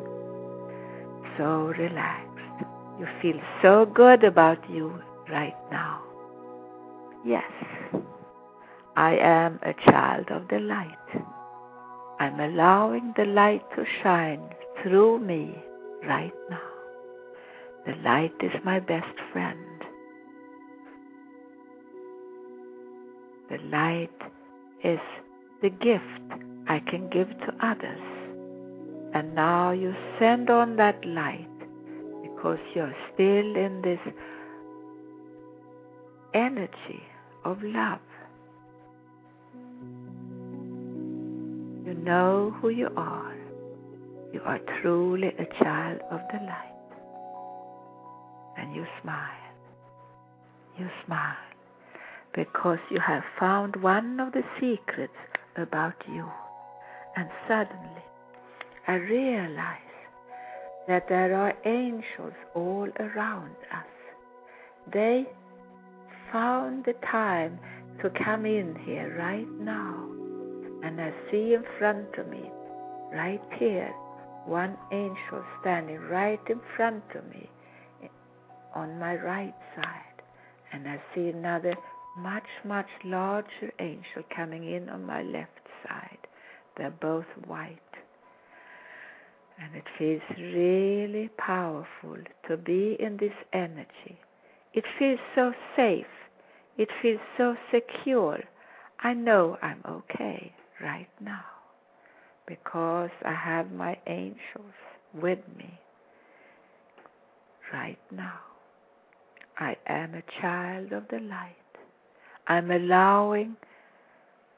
so 1.37 1.71
relaxed. 1.77 2.65
You 2.99 3.07
feel 3.21 3.39
so 3.61 3.85
good 3.85 4.23
about 4.23 4.67
you 4.67 4.99
right 5.31 5.55
now. 5.71 6.01
Yes, 7.25 7.51
I 8.95 9.15
am 9.15 9.59
a 9.63 9.73
child 9.89 10.29
of 10.29 10.47
the 10.49 10.59
light. 10.59 11.25
I'm 12.19 12.39
allowing 12.39 13.13
the 13.17 13.25
light 13.25 13.63
to 13.75 13.85
shine 14.03 14.43
through 14.83 15.19
me 15.19 15.55
right 16.07 16.33
now. 16.49 16.59
The 17.85 17.95
light 18.03 18.33
is 18.41 18.51
my 18.63 18.79
best 18.79 19.17
friend. 19.31 19.57
The 23.49 23.57
light 23.69 24.09
is 24.83 24.99
the 25.61 25.69
gift 25.69 26.41
I 26.67 26.79
can 26.79 27.09
give 27.09 27.29
to 27.29 27.65
others. 27.65 28.01
And 29.13 29.35
now 29.35 29.71
you 29.71 29.93
send 30.19 30.49
on 30.49 30.75
that 30.77 31.03
light 31.05 31.47
because 32.21 32.59
you're 32.73 32.95
still 33.13 33.55
in 33.55 33.81
this 33.83 33.99
energy 36.33 37.03
of 37.43 37.61
love. 37.63 37.99
You 41.85 41.93
know 41.95 42.55
who 42.61 42.69
you 42.69 42.89
are. 42.95 43.35
You 44.33 44.41
are 44.45 44.59
truly 44.81 45.27
a 45.27 45.63
child 45.63 45.99
of 46.09 46.21
the 46.31 46.39
light. 46.45 46.67
And 48.57 48.75
you 48.75 48.85
smile. 49.01 49.29
You 50.77 50.87
smile 51.05 51.35
because 52.33 52.79
you 52.89 52.99
have 52.99 53.23
found 53.39 53.75
one 53.77 54.19
of 54.19 54.31
the 54.31 54.43
secrets 54.59 55.13
about 55.57 55.95
you. 56.07 56.25
And 57.17 57.29
suddenly 57.47 58.03
I 58.87 58.93
realize 58.93 59.77
that 60.87 61.07
there 61.09 61.35
are 61.35 61.53
angels 61.65 62.33
all 62.55 62.89
around 62.99 63.55
us. 63.73 63.85
They 64.91 65.27
found 66.31 66.85
the 66.85 66.93
time 67.11 67.59
to 68.01 68.09
come 68.23 68.45
in 68.45 68.75
here 68.85 69.15
right 69.17 69.49
now. 69.59 70.07
And 70.83 70.99
I 70.99 71.13
see 71.29 71.53
in 71.53 71.63
front 71.77 72.15
of 72.17 72.27
me, 72.27 72.49
right 73.13 73.41
here, 73.59 73.93
one 74.45 74.75
angel 74.91 75.43
standing 75.61 75.99
right 75.99 76.39
in 76.49 76.59
front 76.75 77.03
of 77.15 77.27
me 77.29 77.49
on 78.73 78.97
my 78.97 79.15
right 79.15 79.53
side. 79.75 80.23
And 80.73 80.87
I 80.87 81.01
see 81.13 81.27
another 81.27 81.75
much, 82.17 82.47
much 82.65 82.87
larger 83.03 83.71
angel 83.79 84.23
coming 84.35 84.73
in 84.73 84.89
on 84.89 85.05
my 85.05 85.21
left 85.21 85.67
side. 85.87 86.17
They're 86.77 86.91
both 86.91 87.25
white. 87.45 87.77
And 89.61 89.75
it 89.75 89.83
feels 89.99 90.21
really 90.39 91.29
powerful 91.37 92.17
to 92.47 92.57
be 92.57 92.95
in 92.99 93.17
this 93.17 93.33
energy. 93.53 94.19
It 94.73 94.85
feels 94.97 95.19
so 95.35 95.53
safe. 95.75 96.05
It 96.81 96.89
feels 96.99 97.19
so 97.37 97.55
secure. 97.71 98.39
I 99.01 99.13
know 99.13 99.55
I'm 99.61 99.83
okay 99.87 100.51
right 100.81 101.07
now 101.19 101.45
because 102.47 103.11
I 103.23 103.35
have 103.35 103.71
my 103.71 103.95
angels 104.07 104.73
with 105.13 105.37
me 105.55 105.79
right 107.71 107.99
now. 108.09 108.39
I 109.59 109.77
am 109.85 110.15
a 110.15 110.41
child 110.41 110.91
of 110.91 111.03
the 111.11 111.19
light. 111.19 111.53
I'm 112.47 112.71
allowing 112.71 113.57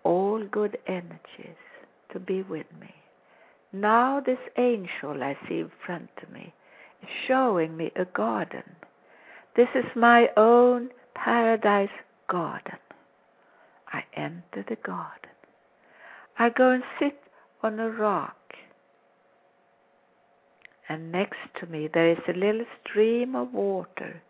all 0.05 0.45
good 0.49 0.77
energies 0.88 1.59
to 2.13 2.21
be 2.21 2.41
with 2.43 2.67
me. 2.79 2.95
Now, 3.73 4.21
this 4.21 4.39
angel 4.57 5.21
I 5.21 5.38
see 5.49 5.59
in 5.59 5.71
front 5.86 6.09
of 6.21 6.31
me 6.31 6.53
is 7.01 7.09
showing 7.27 7.75
me 7.75 7.91
a 7.97 8.05
garden. 8.05 8.63
This 9.57 9.67
is 9.75 9.83
my 9.93 10.29
own 10.38 10.89
paradise 11.15 11.89
garden. 12.27 12.79
I 13.88 14.03
enter 14.15 14.65
the 14.67 14.77
garden. 14.83 15.29
I 16.38 16.49
go 16.49 16.71
and 16.71 16.83
sit 16.99 17.19
on 17.62 17.79
a 17.79 17.89
rock. 17.89 18.38
And 20.89 21.12
next 21.12 21.39
to 21.59 21.67
me 21.67 21.89
there 21.93 22.12
is 22.12 22.17
a 22.27 22.33
little 22.33 22.65
stream 22.81 23.36
of 23.36 23.53
water 23.53 24.21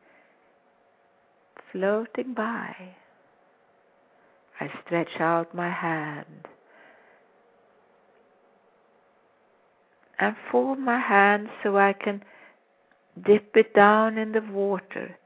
floating 1.71 2.34
by. 2.34 2.75
I 4.60 4.71
stretch 4.86 5.19
out 5.19 5.56
my 5.56 5.69
hand 5.69 6.47
and 10.19 10.36
form 10.51 10.86
my 10.86 10.99
hand 10.99 11.49
so 11.63 11.77
I 11.77 11.93
can 11.93 12.23
dip 13.25 13.58
it 13.58 13.73
down 13.73 14.17
in 14.17 14.32
the 14.32 14.41
water 14.41 15.17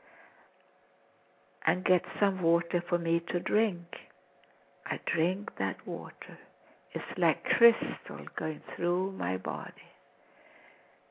and 1.68 1.84
get 1.84 2.02
some 2.20 2.42
water 2.42 2.82
for 2.88 2.98
me 2.98 3.22
to 3.32 3.40
drink. 3.42 3.86
I 4.86 5.00
drink 5.06 5.50
that 5.60 5.86
water. 5.86 6.40
It's 6.94 7.18
like 7.18 7.44
crystal 7.44 8.26
going 8.40 8.62
through 8.76 9.12
my 9.12 9.36
body. 9.36 9.74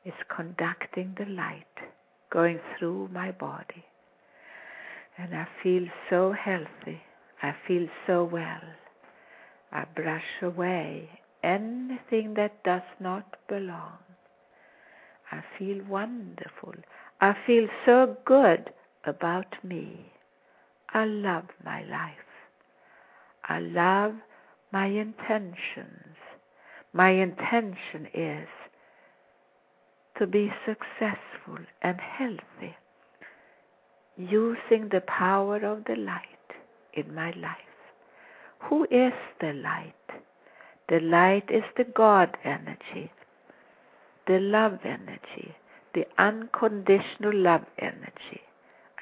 It's 0.04 0.16
conducting 0.34 1.14
the 1.18 1.26
light 1.26 1.64
going 2.30 2.58
through 2.78 3.10
my 3.12 3.32
body. 3.32 3.84
And 5.18 5.34
I 5.34 5.46
feel 5.62 5.84
so 6.08 6.32
healthy. 6.32 7.02
I 7.42 7.54
feel 7.68 7.86
so 8.06 8.24
well. 8.24 8.62
I 9.72 9.84
brush 9.94 10.40
away 10.42 11.10
anything 11.42 12.34
that 12.34 12.64
does 12.64 12.88
not 12.98 13.36
belong. 13.46 13.98
I 15.30 15.42
feel 15.58 15.84
wonderful. 15.84 16.74
I 17.20 17.34
feel 17.46 17.68
so 17.84 18.16
good 18.24 18.70
about 19.04 19.62
me. 19.62 20.12
I 20.96 21.04
love 21.04 21.44
my 21.62 21.82
life. 21.84 22.30
I 23.46 23.58
love 23.58 24.14
my 24.72 24.86
intentions. 24.86 26.16
My 26.94 27.10
intention 27.10 28.08
is 28.14 28.48
to 30.18 30.26
be 30.26 30.50
successful 30.64 31.58
and 31.82 32.00
healthy 32.00 32.74
using 34.16 34.88
the 34.90 35.02
power 35.06 35.58
of 35.58 35.84
the 35.84 35.96
light 35.96 36.48
in 36.94 37.14
my 37.14 37.30
life. 37.32 37.76
Who 38.70 38.84
is 38.84 39.12
the 39.42 39.52
light? 39.52 39.92
The 40.88 41.00
light 41.00 41.50
is 41.50 41.64
the 41.76 41.84
God 41.84 42.38
energy, 42.42 43.12
the 44.26 44.38
love 44.38 44.78
energy, 44.82 45.54
the 45.92 46.06
unconditional 46.16 47.34
love 47.34 47.66
energy, 47.78 48.45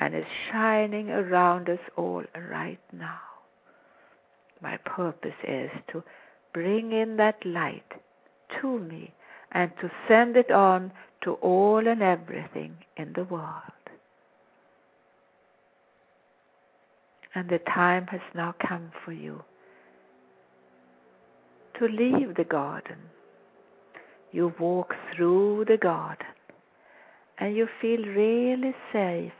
and 0.01 0.15
is 0.15 0.25
shining 0.51 1.11
around 1.11 1.69
us 1.69 1.79
all 1.97 2.25
right 2.51 2.81
now. 2.93 3.21
My 4.61 4.77
purpose 4.79 5.35
is 5.47 5.71
to 5.93 6.03
bring 6.53 6.93
in 6.93 7.17
that 7.17 7.45
light 7.45 7.93
to 8.61 8.79
me 8.79 9.13
and 9.53 9.71
to 9.81 9.91
send 10.09 10.37
it 10.37 10.51
on 10.51 10.93
to 11.23 11.35
all 11.35 11.87
and 11.87 12.03
everything 12.03 12.77
in 12.97 13.13
the 13.15 13.25
world. 13.25 13.51
And 17.35 17.49
the 17.49 17.59
time 17.59 18.07
has 18.09 18.21
now 18.35 18.55
come 18.67 18.93
for 19.05 19.13
you 19.13 19.43
to 21.79 21.89
leave 21.89 22.37
the 22.37 22.45
garden. 22.45 22.99
You 24.33 24.55
walk 24.59 24.95
through 25.15 25.65
the 25.67 25.77
garden 25.77 26.27
and 27.39 27.57
you 27.57 27.69
feel 27.81 28.03
really 28.03 28.75
safe. 28.93 29.33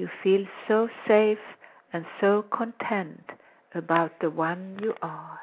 You 0.00 0.08
feel 0.22 0.46
so 0.66 0.88
safe 1.06 1.58
and 1.92 2.06
so 2.22 2.46
content 2.50 3.32
about 3.74 4.18
the 4.22 4.30
one 4.30 4.78
you 4.82 4.94
are. 5.02 5.40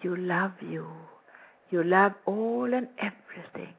You 0.00 0.16
love 0.16 0.52
you. 0.62 0.86
You 1.68 1.84
love 1.84 2.12
all 2.24 2.72
and 2.72 2.88
everything. 2.96 3.74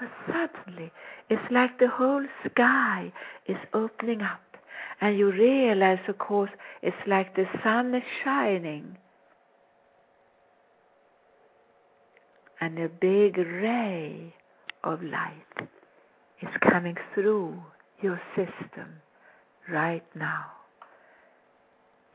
But 0.00 0.08
suddenly, 0.26 0.90
it's 1.28 1.50
like 1.50 1.78
the 1.78 1.88
whole 1.88 2.24
sky 2.48 3.12
is 3.46 3.58
opening 3.74 4.22
up. 4.22 4.40
And 5.02 5.18
you 5.18 5.30
realize, 5.30 5.98
of 6.08 6.16
course, 6.16 6.52
it's 6.80 7.06
like 7.06 7.36
the 7.36 7.44
sun 7.62 7.94
is 7.94 8.02
shining 8.24 8.96
and 12.62 12.78
a 12.78 12.88
big 12.88 13.36
ray 13.36 14.34
of 14.84 15.02
light 15.02 15.68
is 16.40 16.48
coming 16.62 16.96
through 17.14 17.62
your 18.00 18.18
system 18.34 19.02
right 19.68 20.04
now. 20.14 20.46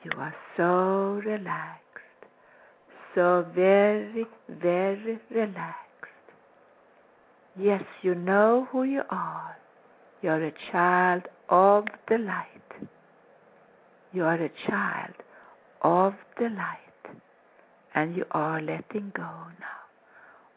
You 0.03 0.11
are 0.17 0.35
so 0.55 1.21
relaxed, 1.25 2.23
so 3.13 3.45
very, 3.53 4.25
very 4.47 5.19
relaxed. 5.29 5.85
Yes, 7.57 7.83
you 8.01 8.15
know 8.15 8.67
who 8.71 8.83
you 8.83 9.01
are. 9.09 9.57
You're 10.21 10.45
a 10.45 10.53
child 10.71 11.23
of 11.49 11.85
the 12.07 12.17
light. 12.17 12.87
You 14.13 14.23
are 14.23 14.41
a 14.41 14.51
child 14.67 15.15
of 15.81 16.13
the 16.37 16.49
light. 16.49 16.77
And 17.95 18.15
you 18.15 18.25
are 18.31 18.61
letting 18.61 19.11
go 19.13 19.23
now 19.23 19.79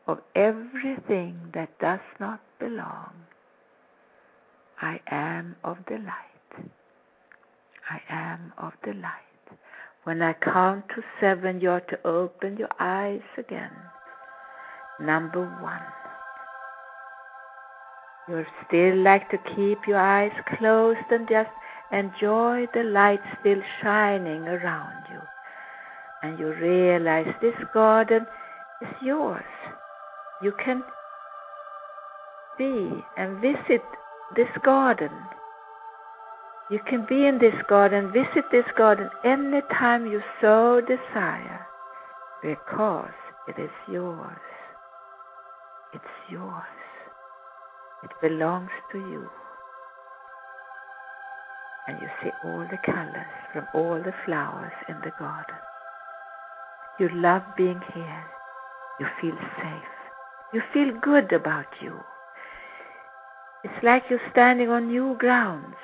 of 0.07 0.18
everything 0.34 1.38
that 1.55 1.78
does 1.78 2.01
not 2.20 2.40
belong. 2.59 3.12
I 4.80 5.01
am 5.11 5.57
of 5.64 5.78
the 5.88 5.99
light. 5.99 6.32
I 7.91 8.01
am 8.09 8.53
of 8.59 8.72
the 8.85 8.95
light. 8.95 9.59
When 10.05 10.22
I 10.22 10.33
count 10.33 10.89
to 10.91 11.03
seven, 11.20 11.61
you 11.61 11.70
are 11.70 11.80
to 11.80 12.07
open 12.07 12.57
your 12.57 12.70
eyes 12.80 13.22
again. 13.39 13.70
Number 15.01 15.45
one. 15.61 15.83
You 18.28 18.45
still 18.66 18.97
like 18.97 19.30
to 19.30 19.39
keep 19.55 19.87
your 19.87 19.99
eyes 19.99 20.33
closed 20.59 21.11
and 21.11 21.28
just 21.28 21.51
enjoy 21.93 22.66
the 22.72 22.83
light 22.85 23.20
still 23.41 23.61
shining 23.83 24.49
around 24.49 25.05
you. 25.11 25.20
And 26.22 26.39
you 26.39 26.53
realize 26.55 27.35
this 27.41 27.55
garden 27.74 28.26
is 28.80 28.95
yours. 29.03 29.45
You 30.41 30.53
can 30.64 30.83
be 32.59 33.05
and 33.16 33.41
visit 33.41 33.83
this 34.37 34.49
garden. 34.64 35.11
You 36.70 36.78
can 36.88 37.04
be 37.08 37.26
in 37.26 37.38
this 37.38 37.54
garden, 37.68 38.12
visit 38.12 38.44
this 38.50 38.64
garden 38.76 39.10
anytime 39.24 40.06
you 40.06 40.22
so 40.40 40.80
desire, 40.80 41.66
because 42.42 43.10
it 43.48 43.60
is 43.60 43.70
yours. 43.90 44.38
It's 45.92 46.04
yours. 46.30 46.62
It 48.04 48.10
belongs 48.20 48.70
to 48.92 48.98
you. 48.98 49.28
And 51.88 52.00
you 52.00 52.08
see 52.22 52.30
all 52.44 52.66
the 52.70 52.78
colors 52.84 53.26
from 53.52 53.66
all 53.74 53.96
the 53.96 54.14
flowers 54.24 54.72
in 54.88 54.94
the 55.04 55.12
garden. 55.18 55.56
You 56.98 57.08
love 57.14 57.42
being 57.56 57.80
here. 57.92 58.24
You 59.00 59.06
feel 59.20 59.36
safe. 59.58 59.92
You 60.54 60.62
feel 60.72 60.98
good 61.00 61.32
about 61.32 61.66
you. 61.80 61.98
It's 63.64 63.82
like 63.84 64.04
you're 64.08 64.30
standing 64.30 64.68
on 64.68 64.88
new 64.88 65.16
grounds 65.18 65.76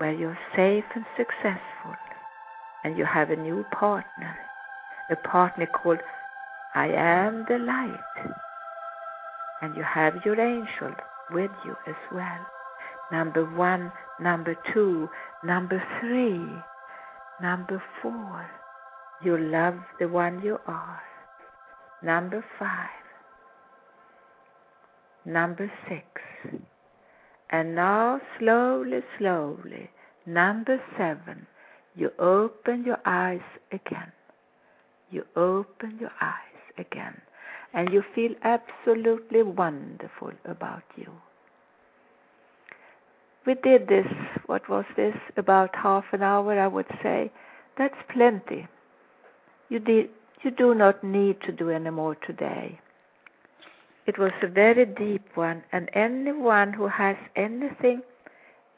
where 0.00 0.12
you're 0.12 0.38
safe 0.56 0.84
and 0.94 1.04
successful 1.14 1.94
and 2.84 2.96
you 2.96 3.04
have 3.04 3.30
a 3.30 3.36
new 3.36 3.64
partner, 3.70 4.34
a 5.10 5.16
partner 5.16 5.66
called 5.66 5.98
I 6.74 6.86
am 6.88 7.44
the 7.48 7.58
light. 7.58 8.00
And 9.60 9.76
you 9.76 9.82
have 9.82 10.14
your 10.24 10.40
angel 10.40 10.94
with 11.30 11.50
you 11.66 11.76
as 11.86 11.96
well. 12.10 12.46
Number 13.12 13.44
one, 13.44 13.92
number 14.18 14.56
two, 14.72 15.10
number 15.44 15.82
three, 16.00 16.46
number 17.42 17.82
four. 18.00 18.48
You 19.22 19.36
love 19.36 19.74
the 19.98 20.08
one 20.08 20.40
you 20.42 20.58
are. 20.66 21.02
Number 22.02 22.42
five 22.58 22.88
number 25.24 25.70
six. 25.88 26.69
And 27.50 27.74
now, 27.74 28.20
slowly, 28.38 29.02
slowly, 29.18 29.90
number 30.24 30.80
seven, 30.96 31.46
you 31.96 32.10
open 32.18 32.84
your 32.84 33.00
eyes 33.04 33.40
again. 33.72 34.12
You 35.10 35.24
open 35.34 35.98
your 36.00 36.12
eyes 36.20 36.62
again. 36.78 37.20
And 37.74 37.92
you 37.92 38.04
feel 38.14 38.34
absolutely 38.42 39.42
wonderful 39.42 40.32
about 40.44 40.84
you. 40.96 41.10
We 43.46 43.54
did 43.54 43.88
this, 43.88 44.06
what 44.46 44.68
was 44.68 44.84
this, 44.96 45.16
about 45.36 45.74
half 45.74 46.04
an 46.12 46.22
hour, 46.22 46.58
I 46.58 46.68
would 46.68 46.86
say. 47.02 47.32
That's 47.78 47.94
plenty. 48.12 48.68
You, 49.68 49.78
did, 49.80 50.10
you 50.42 50.50
do 50.50 50.74
not 50.74 51.02
need 51.02 51.40
to 51.42 51.52
do 51.52 51.70
any 51.70 51.90
more 51.90 52.14
today. 52.14 52.78
It 54.10 54.18
was 54.18 54.32
a 54.42 54.48
very 54.48 54.86
deep 54.86 55.36
one, 55.36 55.62
and 55.70 55.88
anyone 55.92 56.72
who 56.72 56.88
has 56.88 57.14
anything 57.36 58.02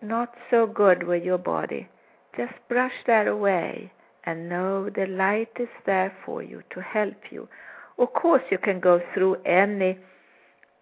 not 0.03 0.35
so 0.51 0.67
good 0.67 1.05
with 1.05 1.25
your 1.25 1.39
body, 1.39 1.89
just 2.37 2.53
brush 2.69 2.93
that 3.07 3.27
away 3.27 3.91
and 4.25 4.51
know 4.51 4.91
the 4.91 5.07
light 5.07 5.49
is 5.59 5.71
there 5.87 6.13
for 6.27 6.43
you 6.43 6.63
to 6.75 6.83
help 6.83 7.17
you. 7.31 7.49
Of 7.99 8.13
course, 8.13 8.43
you 8.51 8.59
can 8.59 8.79
go 8.79 9.01
through 9.15 9.37
any 9.47 9.99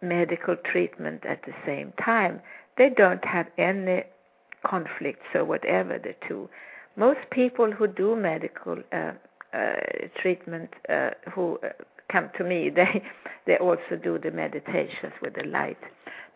medical 0.03 0.57
treatment 0.57 1.25
at 1.25 1.45
the 1.45 1.55
same 1.65 1.93
time. 2.05 2.43
They 2.77 2.91
don't 2.91 3.25
have 3.25 3.47
any 3.57 4.03
conflicts 4.67 5.33
or 5.33 5.45
whatever 5.45 5.97
the 5.97 6.17
two. 6.27 6.49
Most 6.97 7.21
people 7.31 7.71
who 7.71 7.87
do 7.87 8.17
medical 8.17 8.79
uh, 8.93 9.13
uh, 9.53 9.75
treatment, 10.21 10.71
uh, 10.89 11.11
who 11.33 11.61
uh, 11.63 11.69
come 12.11 12.31
to 12.37 12.45
me, 12.45 12.71
they 12.75 13.03
they 13.47 13.57
also 13.57 13.97
do 14.03 14.19
the 14.19 14.31
meditations 14.31 15.13
with 15.23 15.35
the 15.35 15.45
light. 15.45 15.79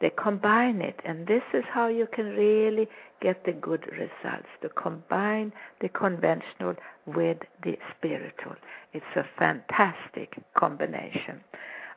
They 0.01 0.11
combine 0.11 0.81
it, 0.81 1.01
and 1.05 1.27
this 1.27 1.43
is 1.53 1.65
how 1.71 1.89
you 1.89 2.07
can 2.13 2.31
really 2.37 2.89
get 3.21 3.45
the 3.45 3.53
good 3.53 3.87
results 3.93 4.49
to 4.63 4.69
combine 4.71 5.53
the 5.81 5.89
conventional 5.89 6.75
with 7.07 7.39
the 7.63 7.79
spiritual. 7.97 8.57
It's 8.93 9.17
a 9.17 9.25
fantastic 9.39 10.37
combination. 10.55 11.41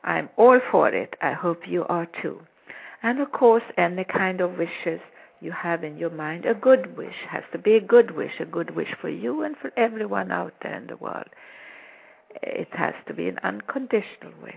I'm 0.04 0.28
all 0.36 0.60
for 0.70 0.88
it. 0.88 1.16
I 1.20 1.32
hope 1.32 1.66
you 1.66 1.84
are 1.86 2.06
too. 2.22 2.40
And 3.02 3.20
of 3.20 3.32
course, 3.32 3.64
any 3.76 4.04
kind 4.04 4.40
of 4.40 4.58
wishes 4.58 5.00
you 5.40 5.52
have 5.52 5.84
in 5.84 5.98
your 5.98 6.10
mind, 6.10 6.46
a 6.46 6.54
good 6.54 6.96
wish 6.96 7.14
has 7.28 7.44
to 7.52 7.58
be 7.58 7.74
a 7.74 7.80
good 7.80 8.16
wish, 8.16 8.40
a 8.40 8.44
good 8.44 8.74
wish 8.74 8.94
for 9.00 9.08
you 9.08 9.42
and 9.42 9.56
for 9.56 9.72
everyone 9.76 10.32
out 10.32 10.54
there 10.62 10.74
in 10.76 10.86
the 10.86 10.96
world 10.96 11.28
it 12.42 12.68
has 12.72 12.94
to 13.06 13.14
be 13.14 13.28
an 13.28 13.38
unconditional 13.42 14.32
wish. 14.42 14.54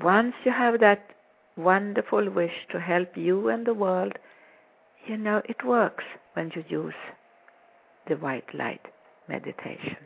Once 0.00 0.34
you 0.44 0.52
have 0.52 0.80
that 0.80 1.10
wonderful 1.56 2.30
wish 2.30 2.66
to 2.70 2.80
help 2.80 3.16
you 3.16 3.48
and 3.48 3.66
the 3.66 3.74
world, 3.74 4.12
you 5.06 5.16
know 5.16 5.42
it 5.44 5.64
works 5.64 6.04
when 6.34 6.50
you 6.54 6.64
use 6.68 6.94
the 8.08 8.16
white 8.16 8.54
light 8.54 8.86
meditation. 9.28 9.96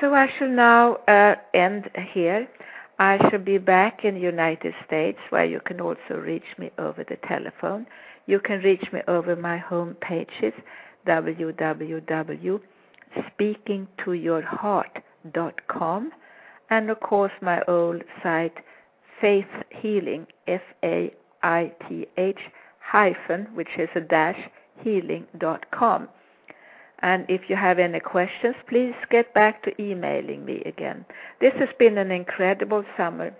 So 0.00 0.14
I 0.14 0.28
shall 0.38 0.48
now 0.48 0.96
uh, 1.06 1.36
end 1.54 1.90
here. 2.12 2.48
I 2.98 3.18
shall 3.30 3.38
be 3.38 3.58
back 3.58 4.04
in 4.04 4.14
the 4.14 4.20
United 4.20 4.74
States 4.86 5.18
where 5.30 5.44
you 5.44 5.60
can 5.64 5.80
also 5.80 6.14
reach 6.16 6.56
me 6.58 6.70
over 6.78 7.04
the 7.04 7.16
telephone. 7.28 7.86
You 8.26 8.40
can 8.40 8.60
reach 8.60 8.84
me 8.92 9.00
over 9.08 9.36
my 9.36 9.58
home 9.58 9.96
pages 10.00 10.54
www 11.06 12.60
speakingtoyourheart.com, 13.16 16.12
and 16.70 16.90
of 16.90 17.00
course 17.00 17.32
my 17.40 17.62
old 17.68 18.02
site, 18.22 18.56
Faith 19.20 19.44
Healing, 19.70 20.26
F 20.46 20.62
A 20.82 21.12
I 21.42 21.72
T 21.88 22.06
H 22.16 22.38
hyphen, 22.80 23.48
which 23.54 23.68
is 23.78 23.88
a 23.94 24.00
dash, 24.00 24.48
healing.com. 24.82 26.08
And 27.00 27.26
if 27.28 27.42
you 27.48 27.56
have 27.56 27.80
any 27.80 28.00
questions, 28.00 28.54
please 28.68 28.94
get 29.10 29.34
back 29.34 29.62
to 29.64 29.82
emailing 29.82 30.44
me 30.44 30.62
again. 30.64 31.04
This 31.40 31.52
has 31.58 31.68
been 31.78 31.98
an 31.98 32.12
incredible 32.12 32.84
summer 32.96 33.34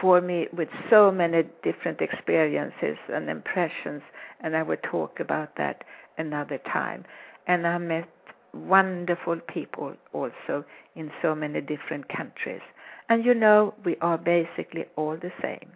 for 0.00 0.20
me 0.20 0.48
with 0.56 0.68
so 0.90 1.10
many 1.10 1.44
different 1.62 2.00
experiences 2.00 2.96
and 3.12 3.28
impressions, 3.28 4.02
and 4.40 4.56
I 4.56 4.62
will 4.62 4.78
talk 4.82 5.20
about 5.20 5.56
that 5.56 5.84
another 6.18 6.58
time. 6.58 7.04
And 7.46 7.66
I 7.66 7.78
met 7.78 8.08
wonderful 8.54 9.38
people 9.48 9.94
also 10.12 10.64
in 10.94 11.10
so 11.20 11.34
many 11.34 11.60
different 11.60 12.08
countries. 12.08 12.60
And 13.08 13.24
you 13.24 13.34
know, 13.34 13.74
we 13.84 13.96
are 14.00 14.18
basically 14.18 14.86
all 14.96 15.16
the 15.16 15.32
same. 15.42 15.70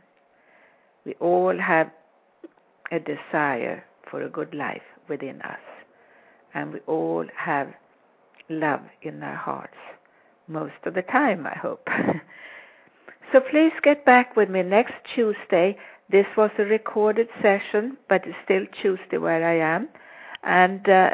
We 1.05 1.14
all 1.14 1.59
have 1.59 1.91
a 2.91 2.99
desire 2.99 3.85
for 4.11 4.22
a 4.22 4.31
good 4.31 4.55
life 4.55 4.83
within 5.09 5.41
us. 5.43 5.59
And 6.55 6.72
we 6.72 6.81
all 6.81 7.26
have 7.37 7.68
love 8.49 8.81
in 9.03 9.22
our 9.22 9.37
hearts. 9.37 9.76
Most 10.47 10.74
of 10.87 10.95
the 10.95 11.03
time, 11.03 11.47
I 11.47 11.57
hope. 11.57 11.87
so 13.33 13.41
please 13.41 13.72
get 13.83 14.05
back 14.07 14.35
with 14.37 14.49
me 14.49 14.62
next 14.62 14.95
Tuesday. 15.14 15.76
This 16.11 16.26
was 16.37 16.51
a 16.59 16.64
recorded 16.64 17.29
session, 17.43 17.99
but 18.09 18.26
it's 18.26 18.37
still 18.45 18.64
Tuesday 18.81 19.18
where 19.18 19.47
I 19.47 19.59
am. 19.59 19.89
And 20.43 20.89
uh, 20.89 21.11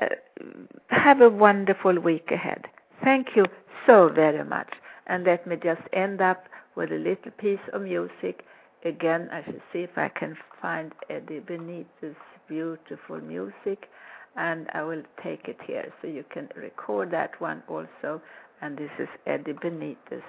have 0.88 1.20
a 1.20 1.28
wonderful 1.28 1.98
week 1.98 2.30
ahead. 2.30 2.64
Thank 3.02 3.28
you 3.36 3.46
so 3.86 4.08
very 4.08 4.44
much. 4.44 4.72
And 5.06 5.24
let 5.24 5.46
me 5.46 5.56
just 5.62 5.82
end 5.92 6.20
up 6.20 6.44
with 6.76 6.90
a 6.90 6.96
little 6.96 7.30
piece 7.38 7.58
of 7.72 7.82
music. 7.82 8.44
Again, 8.84 9.28
I 9.32 9.44
should 9.44 9.62
see 9.72 9.80
if 9.80 9.96
I 9.96 10.08
can 10.08 10.36
find 10.60 10.92
Eddie 11.08 11.40
Benitez's 11.40 12.16
beautiful 12.48 13.20
music, 13.20 13.88
and 14.36 14.66
I 14.74 14.82
will 14.82 15.02
take 15.22 15.48
it 15.48 15.58
here 15.66 15.92
so 16.00 16.08
you 16.08 16.24
can 16.30 16.48
record 16.56 17.10
that 17.12 17.40
one 17.40 17.62
also. 17.68 18.20
And 18.60 18.76
this 18.78 18.90
is 18.98 19.08
Eddie 19.26 19.52
Benitez's 19.52 20.22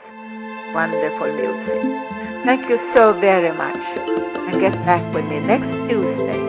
wonderful 0.74 1.34
music. 1.34 2.46
Thank 2.46 2.70
you 2.70 2.78
so 2.94 3.14
very 3.20 3.56
much, 3.56 3.76
and 3.76 4.62
get 4.62 4.74
back 4.86 5.14
with 5.14 5.26
me 5.26 5.40
next 5.40 5.90
Tuesday. 5.90 6.45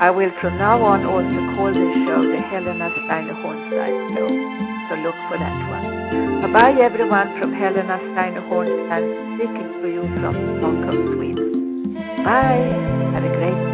I 0.00 0.10
will 0.10 0.30
from 0.40 0.58
now 0.58 0.82
on 0.82 1.06
also 1.06 1.40
call 1.54 1.70
this 1.70 1.94
show 2.02 2.20
the 2.26 2.40
Helena 2.50 2.90
Steiner 3.04 3.34
Hornsteyn 3.34 4.16
Show. 4.16 4.28
So 4.90 4.94
look 5.06 5.14
for 5.30 5.38
that 5.38 5.58
one. 5.70 6.42
Bye 6.42 6.52
bye 6.52 6.80
everyone 6.82 7.38
from 7.38 7.52
Helena 7.52 7.98
Steiner 8.12 8.42
Hornsteyn 8.50 9.38
speaking 9.38 9.70
to 9.82 9.88
you 9.88 10.02
from 10.18 10.34
Stockholm, 10.58 11.14
Sweden. 11.14 11.94
Bye. 12.24 12.94
Have 13.14 13.24
a 13.24 13.28
great 13.38 13.54
day. 13.54 13.73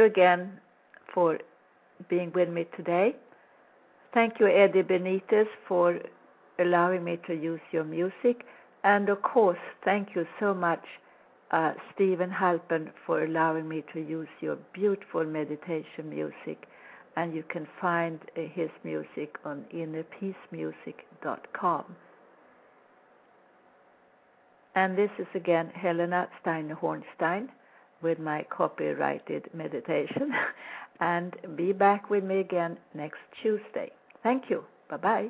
You 0.00 0.06
again 0.06 0.58
for 1.12 1.38
being 2.08 2.32
with 2.32 2.48
me 2.48 2.64
today. 2.74 3.14
Thank 4.14 4.40
you, 4.40 4.46
Eddie 4.46 4.82
Benitez, 4.82 5.46
for 5.68 5.98
allowing 6.58 7.04
me 7.04 7.18
to 7.26 7.34
use 7.34 7.60
your 7.70 7.84
music. 7.84 8.46
And 8.82 9.10
of 9.10 9.20
course, 9.20 9.58
thank 9.84 10.14
you 10.14 10.26
so 10.40 10.54
much, 10.54 10.82
uh, 11.50 11.74
Steven 11.92 12.30
Halpern, 12.30 12.92
for 13.04 13.24
allowing 13.24 13.68
me 13.68 13.84
to 13.92 14.00
use 14.00 14.30
your 14.40 14.56
beautiful 14.72 15.26
meditation 15.26 16.08
music. 16.08 16.66
And 17.18 17.34
you 17.34 17.44
can 17.46 17.68
find 17.78 18.18
uh, 18.38 18.40
his 18.54 18.70
music 18.82 19.36
on 19.44 19.66
innerpeacemusic.com. 19.74 21.84
And 24.74 24.96
this 24.96 25.10
is 25.18 25.26
again 25.34 25.70
Helena 25.74 26.26
Steiner 26.40 26.76
Hornsteyn 26.76 27.50
with 28.02 28.18
my 28.18 28.44
copyrighted 28.50 29.50
meditation. 29.54 30.32
and 31.00 31.36
be 31.56 31.72
back 31.72 32.10
with 32.10 32.24
me 32.24 32.40
again 32.40 32.78
next 32.94 33.18
Tuesday. 33.42 33.90
Thank 34.22 34.50
you. 34.50 34.64
Bye 34.88 34.96
bye. 34.96 35.28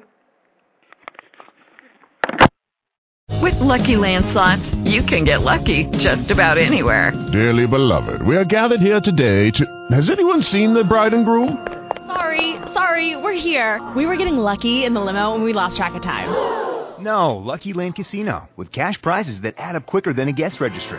With 3.41 3.55
lucky 3.61 3.95
landslots, 3.95 4.91
you 4.91 5.03
can 5.03 5.25
get 5.25 5.43
lucky 5.43 5.87
just 5.93 6.31
about 6.31 6.59
anywhere. 6.59 7.13
Dearly 7.33 7.67
beloved, 7.67 8.23
we 8.23 8.37
are 8.37 8.45
gathered 8.45 8.81
here 8.81 9.01
today 9.01 9.51
to. 9.53 9.87
Has 9.91 10.11
anyone 10.11 10.43
seen 10.43 10.75
the 10.75 10.85
bride 10.85 11.15
and 11.15 11.25
groom? 11.25 11.67
Sorry, 12.07 12.57
sorry, 12.73 13.17
we're 13.17 13.33
here. 13.33 13.81
We 13.97 14.05
were 14.05 14.17
getting 14.17 14.37
lucky 14.37 14.85
in 14.85 14.95
the 14.95 15.01
limo 15.01 15.35
and 15.35 15.43
we 15.43 15.53
lost 15.53 15.77
track 15.77 15.95
of 15.95 16.03
time. 16.03 16.29
No, 17.03 17.37
Lucky 17.37 17.73
Land 17.73 17.95
Casino, 17.95 18.49
with 18.57 18.73
cash 18.73 19.01
prizes 19.01 19.41
that 19.41 19.55
add 19.57 19.75
up 19.77 19.87
quicker 19.87 20.13
than 20.13 20.29
a 20.29 20.33
guest 20.33 20.61
registry. 20.61 20.99